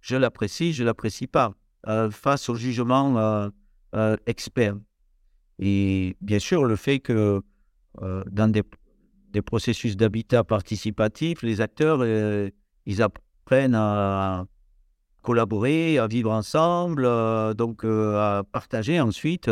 [0.00, 1.52] je l'apprécie, je l'apprécie pas.
[1.88, 3.48] Euh, face au jugement euh,
[3.94, 4.76] euh, expert.
[5.58, 7.42] Et bien sûr, le fait que
[8.30, 8.62] dans des,
[9.30, 11.98] des processus d'habitat participatif, les acteurs,
[12.86, 14.46] ils apprennent à
[15.22, 17.02] collaborer, à vivre ensemble,
[17.54, 19.50] donc à partager ensuite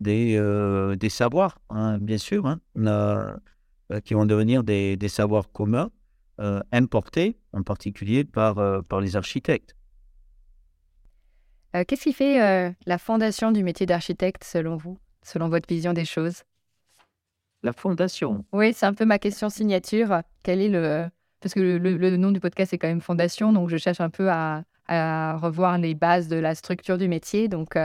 [0.00, 2.60] des, des savoirs, hein, bien sûr, hein,
[4.04, 5.90] qui vont devenir des, des savoirs communs,
[6.72, 9.74] importés en particulier par, par les architectes.
[11.72, 16.44] Qu'est-ce qui fait la fondation du métier d'architecte selon vous, selon votre vision des choses?
[17.64, 18.44] La fondation?
[18.52, 20.20] Oui, c'est un peu ma question signature.
[20.42, 21.08] Quel est le...
[21.44, 24.30] Parce que le, nom du podcast est quand même Fondation, donc je cherche un peu
[24.30, 24.64] à,
[25.36, 27.48] revoir les bases de la structure du métier.
[27.48, 27.76] Donc,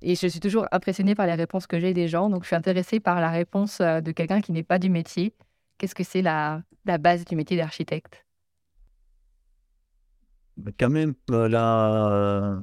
[0.00, 2.30] et je suis toujours impressionnée par les réponses que j'ai des gens.
[2.30, 5.34] Donc, je suis intéressée par la réponse de quelqu'un qui n'est pas du métier.
[5.76, 8.24] Qu'est-ce que c'est la, base du métier d'architecte?
[10.80, 12.62] Quand même, la,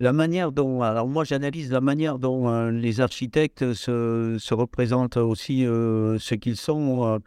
[0.00, 5.16] la manière dont, alors moi j'analyse la manière dont euh, les architectes se, se, représentent
[5.16, 7.18] aussi euh, ce qu'ils sont euh,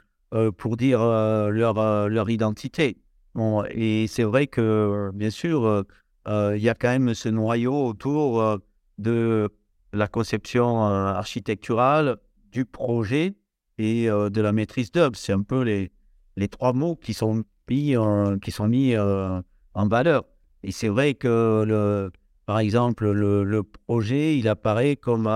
[0.58, 2.98] pour dire leur, leur identité.
[3.72, 5.86] Et c'est vrai que, bien sûr,
[6.28, 8.60] il y a quand même ce noyau autour
[8.98, 9.50] de
[9.94, 12.18] la conception architecturale,
[12.52, 13.36] du projet
[13.78, 15.16] et de la maîtrise d'œuvre.
[15.16, 15.92] C'est un peu les,
[16.36, 17.96] les trois mots qui sont mis,
[18.42, 20.26] qui sont mis en valeur.
[20.64, 22.12] Et c'est vrai que le,
[22.46, 25.28] par exemple, le, projet, il apparaît comme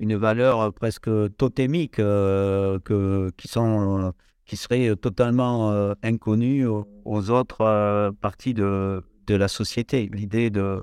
[0.00, 4.12] une valeur presque totémique euh, que, qui, sont,
[4.44, 10.08] qui serait totalement euh, inconnue aux, autres euh, parties de, de la société.
[10.12, 10.82] L'idée de,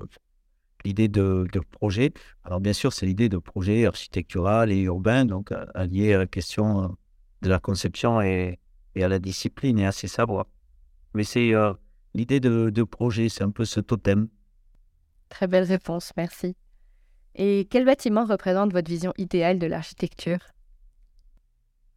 [0.84, 2.12] l'idée de, projet,
[2.44, 6.96] alors bien sûr, c'est l'idée de projet architectural et urbain, donc allié à la question
[7.42, 8.58] de la conception et,
[8.94, 10.46] et à la discipline et à ses savoirs.
[11.14, 11.52] Mais c'est
[12.14, 14.28] l'idée de, de projet, c'est un peu ce totem.
[15.28, 16.54] Très belle réponse, merci.
[17.36, 20.38] Et quel bâtiment représente votre vision idéale de l'architecture?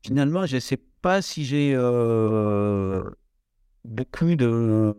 [0.06, 3.10] Finalement, je ne sais pas si j'ai euh,
[3.86, 4.94] beaucoup de...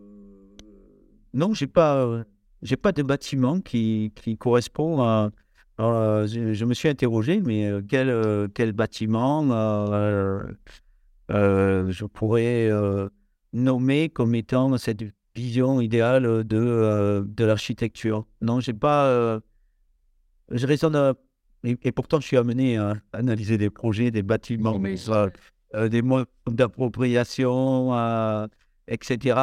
[1.34, 2.24] Non, j'ai pas,
[2.62, 5.30] j'ai pas de bâtiment qui, qui correspond à...
[5.78, 9.42] je, me suis interrogé, mais euh, quel, euh, quel bâtiment
[11.28, 12.70] je pourrais
[13.52, 18.26] nommer comme étant cette vision idéale de, de l'architecture?
[18.40, 19.40] Non, j'ai pas.
[20.52, 21.14] Euh, je raisonne.
[21.64, 24.96] et, pourtant, je suis amené à analyser des projets, des bâtiments, mais,
[25.74, 27.92] euh, des modes d'appropriation,
[28.88, 29.36] etc.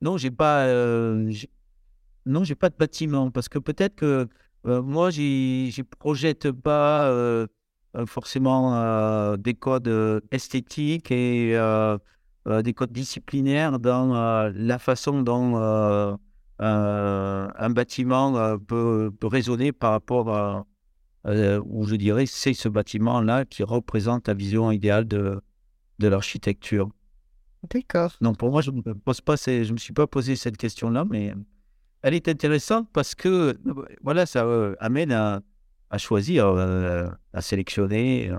[0.00, 0.66] non, j'ai pas.
[2.26, 4.28] non, j'ai pas de bâtiment parce que peut-être que
[4.64, 7.12] moi, je projette pas
[8.06, 11.56] forcément des codes esthétiques et
[12.48, 16.16] euh, des codes disciplinaires dans euh, la façon dont euh,
[16.58, 20.66] un bâtiment peut, peut, raisonner par rapport à,
[21.64, 25.40] où je dirais, c'est ce bâtiment-là qui représente la vision idéale de,
[25.98, 26.88] de l'architecture.
[27.70, 28.12] D'accord.
[28.20, 31.04] Donc pour moi, je ne me pose pas, je me suis pas posé cette question-là,
[31.08, 31.34] mais
[32.02, 33.56] elle est intéressante parce que
[34.02, 34.46] voilà, ça
[34.80, 35.42] amène à,
[35.90, 36.46] à choisir,
[37.32, 38.32] à sélectionner,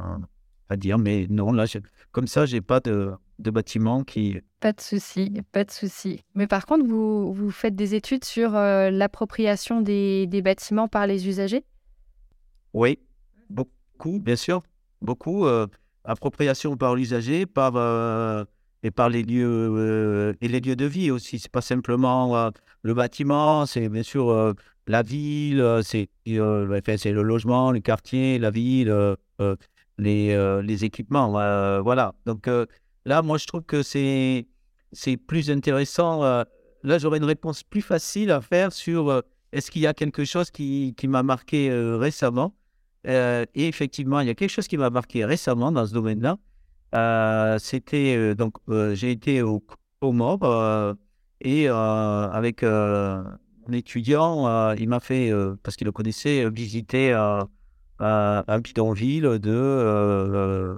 [0.69, 1.65] à dire, mais non, là,
[2.13, 4.39] comme ça, j'ai pas de, de bâtiments qui...
[4.61, 6.21] Pas de souci, pas de souci.
[6.35, 11.07] Mais par contre, vous, vous faites des études sur euh, l'appropriation des, des, bâtiments par
[11.07, 11.65] les usagers?
[12.73, 12.99] Oui,
[13.49, 14.61] beaucoup, bien sûr.
[15.01, 15.45] Beaucoup.
[15.45, 15.67] Euh,
[16.05, 18.45] appropriation par l'usager, par, euh,
[18.83, 21.39] et par les lieux, et les lieux de vie aussi.
[21.39, 22.51] C'est pas simplement
[22.83, 24.53] le bâtiment, c'est bien sûr
[24.87, 28.93] la ville, c'est c'est le logement, le quartier, la ville,
[29.97, 31.31] les, les équipements.
[31.81, 32.13] voilà.
[32.25, 32.47] Donc,
[33.05, 34.47] Là, moi, je trouve que c'est,
[35.27, 36.23] plus intéressant.
[36.23, 36.43] Euh,
[36.83, 39.21] là, j'aurais une réponse plus facile à faire sur euh,
[39.51, 42.55] est-ce qu'il y a quelque chose qui, qui m'a marqué euh, récemment?
[43.05, 46.37] et effectivement, il y a quelque chose qui m'a marqué récemment dans ce domaine-là.
[47.59, 48.53] c'était donc,
[48.93, 49.61] j'ai été au
[49.99, 50.95] Comores
[51.41, 53.37] et avec un
[53.73, 55.33] étudiant, il m'a fait,
[55.63, 57.11] parce qu'il le connaissait, visiter
[58.03, 60.77] un bidonville de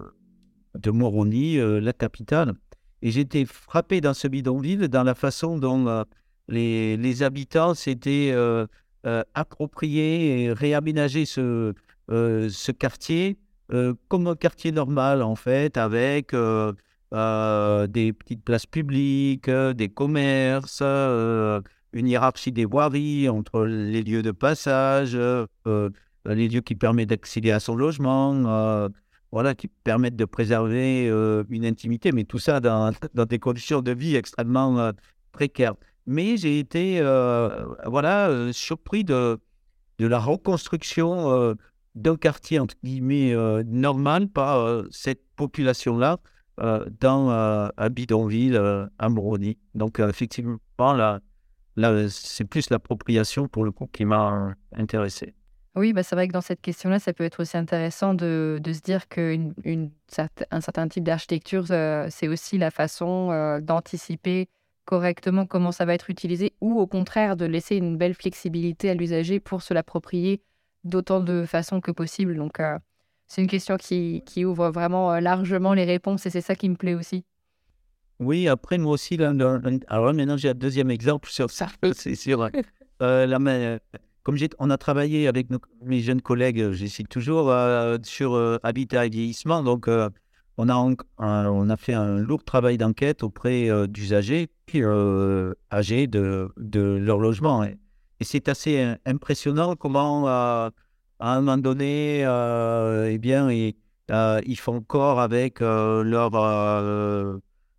[0.78, 2.54] de Moroni, euh, la capitale.
[3.02, 6.04] Et j'étais frappé dans ce bidonville, dans la façon dont euh,
[6.48, 8.66] les, les, habitants s'étaient euh,
[9.34, 11.74] appropriés et réaménagé ce,
[12.10, 13.38] ce quartier
[14.10, 22.52] comme un quartier normal, en fait, avec des petites places publiques, des commerces, une hiérarchie
[22.52, 25.18] des voiries entre les lieux de passage,
[26.26, 28.90] les lieux qui permettent d'accéder à son logement
[29.36, 32.94] voilà, qui permettent de préserver euh, une intimité, mais tout ça dans,
[33.28, 34.94] des conditions de vie extrêmement euh,
[35.34, 35.76] précaires.
[36.08, 39.38] Mais j'ai été euh, voilà, surpris de,
[40.00, 41.56] de la reconstruction
[41.96, 46.20] d'un quartier, entre guillemets, normal par cette population-là
[47.02, 47.30] dans
[47.76, 48.56] un bidonville
[49.00, 49.58] à Moroni.
[49.74, 51.22] Donc, effectivement, là,
[51.76, 55.34] là c'est plus l'appropriation, pour le coup, qui m'a intéressé.
[55.76, 58.74] Oui, bah, c'est vrai que dans cette question-là, ça peut être aussi intéressant de, de
[58.74, 59.52] se dire qu'un
[60.08, 64.48] certain type d'architecture, c'est aussi la façon d'anticiper
[64.86, 68.94] correctement comment ça va être utilisé ou au contraire de laisser une belle flexibilité à
[68.94, 70.42] l'usager pour se l'approprier
[70.84, 72.38] d'autant de façons que possible.
[72.38, 72.62] Donc,
[73.28, 76.76] c'est une question qui, qui ouvre vraiment largement les réponses et c'est ça qui me
[76.76, 77.26] plaît aussi.
[78.20, 82.50] Oui, après, moi aussi, alors maintenant j'ai un deuxième exemple sur ça, c'est sûr.
[83.02, 83.40] Euh, la,
[84.26, 85.48] comme on a travaillé avec
[85.82, 87.54] mes jeunes collègues, j'essaie toujours,
[88.04, 89.88] sur habitat et vieillissement, donc
[90.58, 96.52] on a, on a fait un lourd travail d'enquête auprès euh, d'usagers euh, âgés de,
[96.58, 97.64] de, leur logement.
[97.64, 97.78] Et,
[98.22, 100.72] c'est assez euh, impressionnant comment, à
[101.20, 106.32] un moment donné, eh bien, ils, font corps avec leur,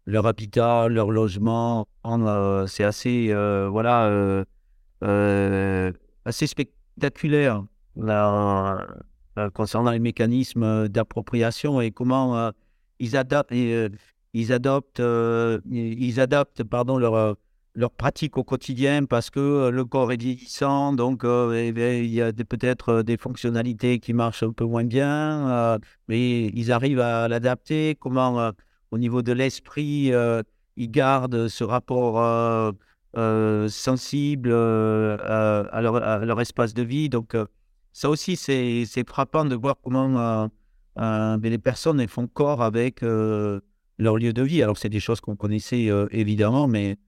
[0.06, 1.88] leur habitat, leur logement.
[2.66, 3.32] c'est assez,
[3.70, 4.44] voilà,
[6.26, 7.64] assez spectaculaire
[9.54, 12.52] concernant les mécanismes d'appropriation et comment
[12.98, 13.88] ils adaptent, euh,
[14.32, 17.34] ils adoptent, euh, ils adaptent pardon, leur, euh,
[17.74, 22.32] leur pratique au quotidien parce que le corps est vieillissant, donc eh il y a
[22.32, 27.94] peut-être des fonctionnalités qui marchent un peu moins bien, mais ils arrivent à l'adapter.
[28.00, 28.52] Comment,
[28.90, 30.10] au niveau de l'esprit,
[30.76, 32.72] ils gardent ce rapport
[33.68, 37.08] sensible à leur, à, leur, espace de vie.
[37.08, 37.36] Donc,
[37.92, 40.48] ça aussi, c'est frappant de voir comment
[40.98, 43.60] euh, mais les personnes elles font corps avec euh,
[43.98, 44.62] leur lieu de vie.
[44.62, 46.98] Alors, c'est des choses qu'on connaissait euh, évidemment, mais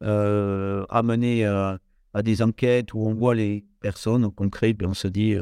[0.00, 5.36] amener à des enquêtes où on voit les personnes au concret, ben, on se dit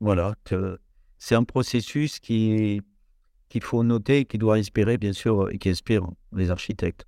[0.00, 0.78] voilà, que
[1.18, 2.82] c'est un processus qui
[3.48, 7.06] qu'il faut noter, qui doit inspirer, bien sûr, et qui inspire les architectes.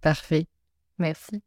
[0.00, 0.46] Parfait.
[0.98, 1.42] Merci.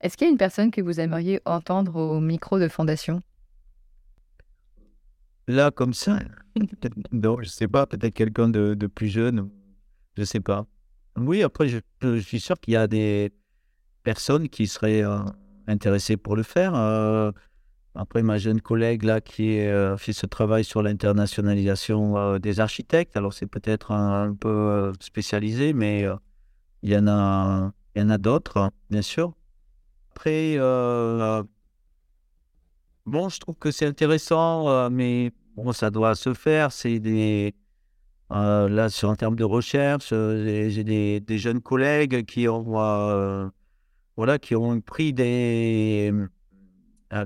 [0.00, 3.22] Est-ce qu'il y a une personne que vous aimeriez entendre au micro de Fondation?
[5.46, 6.18] Là, comme ça,
[7.12, 9.50] non, je sais pas, peut-être quelqu'un de, de, plus jeune,
[10.16, 10.66] je sais pas.
[11.16, 13.32] Oui, après, je, suis sûr qu'il y a des
[14.02, 15.18] personnes qui seraient euh,
[15.66, 16.74] intéressées pour le faire.
[16.74, 17.32] Euh,
[17.94, 23.34] après, ma jeune collègue là qui euh, fait ce travail sur l'internationalisation des architectes, alors
[23.34, 26.06] c'est peut-être un, peu spécialisé, mais
[26.82, 29.34] il y en a, a d'autres, hein, bien sûr.
[30.20, 30.58] Après,
[33.06, 36.72] bon, je trouve que c'est intéressant, mais bon, ça doit se faire.
[36.72, 37.54] C'est des.
[38.30, 42.78] Euh, là, sur un terme de recherche, euh, j'ai des, des, jeunes collègues qui ont,
[42.78, 43.48] euh,
[44.18, 46.12] voilà, qui ont pris des,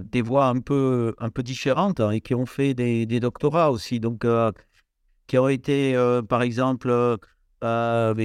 [0.01, 3.99] des voies un peu, un peu différentes hein, et qui ont fait des, doctorats aussi.
[3.99, 4.25] Donc,
[5.27, 5.97] qui ont été,
[6.29, 7.19] par exemple,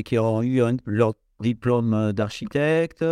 [0.05, 3.03] qui ont eu leur diplôme d'architecte,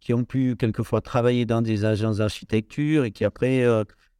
[0.00, 3.64] qui ont pu quelquefois travailler dans des agences d'architecture et qui après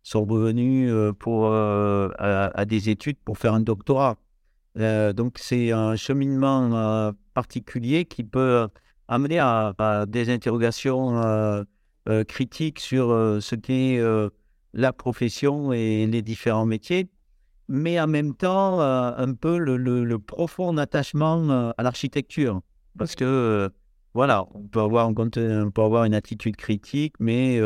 [0.02, 4.16] sont revenus euh, pour, euh, à, des études pour faire un doctorat.
[4.78, 8.68] Euh, donc c'est un cheminement particulier qui peut
[9.08, 9.74] amener à,
[10.06, 11.66] des interrogations
[12.28, 13.08] critiques sur
[13.40, 14.00] ce qu'est
[14.72, 17.10] la profession et les différents métiers,
[17.68, 22.60] mais en même temps un peu le, le, profond attachement à l'architecture.
[22.96, 23.70] Parce que,
[24.14, 27.60] voilà, on peut, avoir, on peut avoir une attitude critique, mais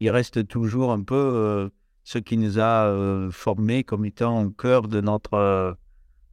[0.00, 1.68] il reste toujours un peu euh,
[2.04, 5.76] ce qui nous a euh, formés comme étant au cœur de notre,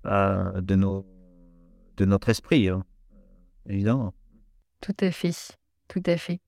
[0.06, 1.06] euh, de nos,
[1.97, 2.84] de notre esprit, hein.
[3.68, 4.14] évidemment.
[4.82, 6.39] Tout à fait, tout à fait.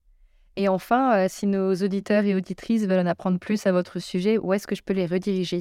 [0.56, 4.52] Et enfin, si nos auditeurs et auditrices veulent en apprendre plus à votre sujet, où
[4.52, 5.60] est-ce que je peux les rediriger?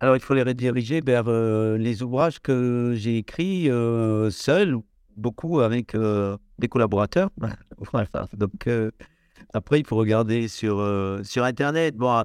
[0.00, 3.66] Alors, il faut les rediriger vers les ouvrages que j'ai écrits
[4.30, 4.78] seul,
[5.16, 5.96] beaucoup avec
[6.58, 7.30] des collaborateurs.
[8.32, 8.68] Donc,
[9.52, 11.96] après, il faut regarder sur, euh, sur Internet.
[11.96, 12.24] Bon,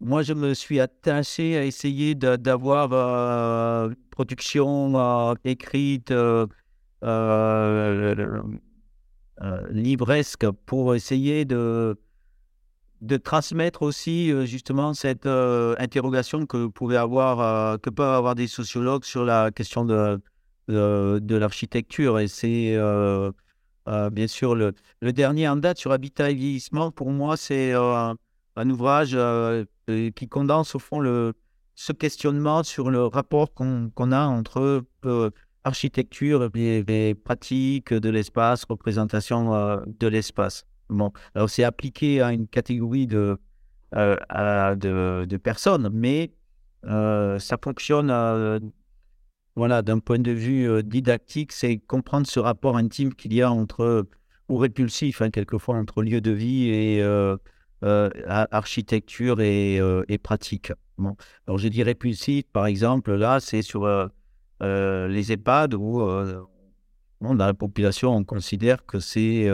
[0.00, 6.12] moi, je me suis attaché à essayer d'avoir euh, une production euh, écrite,
[9.70, 11.98] livresque, pour essayer de,
[13.02, 19.50] de transmettre aussi justement cette interrogation que, avoir, que peuvent avoir des sociologues sur la
[19.50, 20.20] question de,
[20.68, 22.18] de, de l'architecture.
[22.18, 22.76] Et c'est
[23.88, 28.14] euh, bien sûr, le, dernier en date sur Habitat et vieillissement, pour moi, c'est euh,
[28.56, 31.34] un ouvrage euh, qui condense au fond le,
[31.74, 34.84] ce questionnement sur le rapport qu'on a entre
[35.64, 40.64] architecture et, pratique de l'espace, représentation de l'espace.
[40.88, 43.38] Bon, alors c'est appliqué à une catégorie de,
[43.92, 46.32] de, de, personnes, mais
[46.84, 48.10] ça fonctionne
[49.56, 54.06] voilà, d'un point de vue didactique, c'est comprendre ce rapport intime qu'il y a entre,
[54.48, 57.02] ou répulsif, hein, quelquefois, entre lieu de vie et
[57.82, 60.72] architecture et, pratique.
[61.46, 63.88] Alors, je dis répulsif, par exemple, là, c'est sur
[64.60, 66.00] les EHPAD où,
[67.20, 69.48] dans la population, on considère que c'est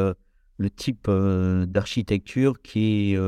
[0.58, 3.18] le type d'architecture qui est.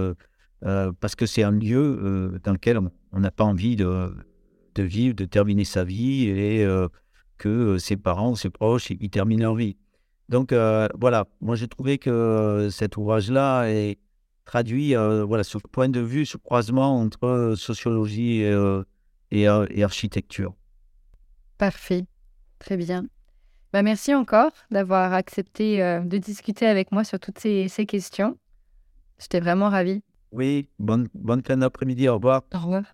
[1.01, 2.79] parce que c'est un lieu dans lequel
[3.13, 4.15] on n'a pas envie de
[4.79, 6.89] de vivre, de terminer sa vie et euh,
[7.37, 9.77] que euh, ses parents, ses proches, ils terminent leur vie.
[10.29, 13.99] Donc euh, voilà, moi j'ai trouvé que cet ouvrage-là est
[14.45, 18.43] traduit voilà, sur le point de vue, ce croisement entre sociologie
[19.31, 20.55] et, architecture.
[21.59, 22.07] Parfait,
[22.59, 23.05] très bien.
[23.75, 28.39] Bah, merci encore d'avoir accepté de discuter avec moi sur toutes ces, ces questions.
[29.19, 30.03] J'étais vraiment ravie.
[30.33, 32.43] Oui, bonne, bonne fin d'après-midi, au revoir.
[32.55, 32.85] Au revoir.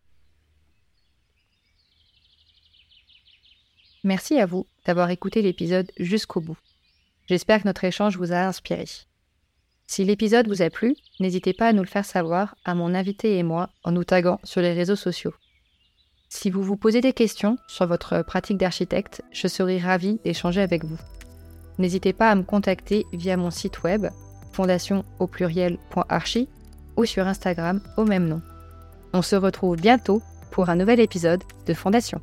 [4.04, 6.58] Merci à vous d'avoir écouté l'épisode jusqu'au bout.
[7.26, 8.84] J'espère que notre échange vous a inspiré.
[9.86, 13.38] Si l'épisode vous a plu, n'hésitez pas à nous le faire savoir à mon invité
[13.38, 15.32] et moi en nous taguant sur les réseaux sociaux.
[16.28, 20.84] Si vous vous posez des questions sur votre pratique d'architecte, je serai ravie d'échanger avec
[20.84, 20.98] vous.
[21.78, 24.06] N'hésitez pas à me contacter via mon site web
[24.52, 25.04] fondation
[26.96, 28.42] ou sur Instagram au même nom.
[29.14, 32.20] On se retrouve bientôt pour un nouvel épisode de Fondation.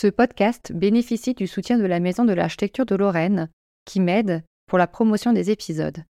[0.00, 3.50] Ce podcast bénéficie du soutien de la Maison de l'Architecture de Lorraine,
[3.84, 6.04] qui m'aide pour la promotion des épisodes.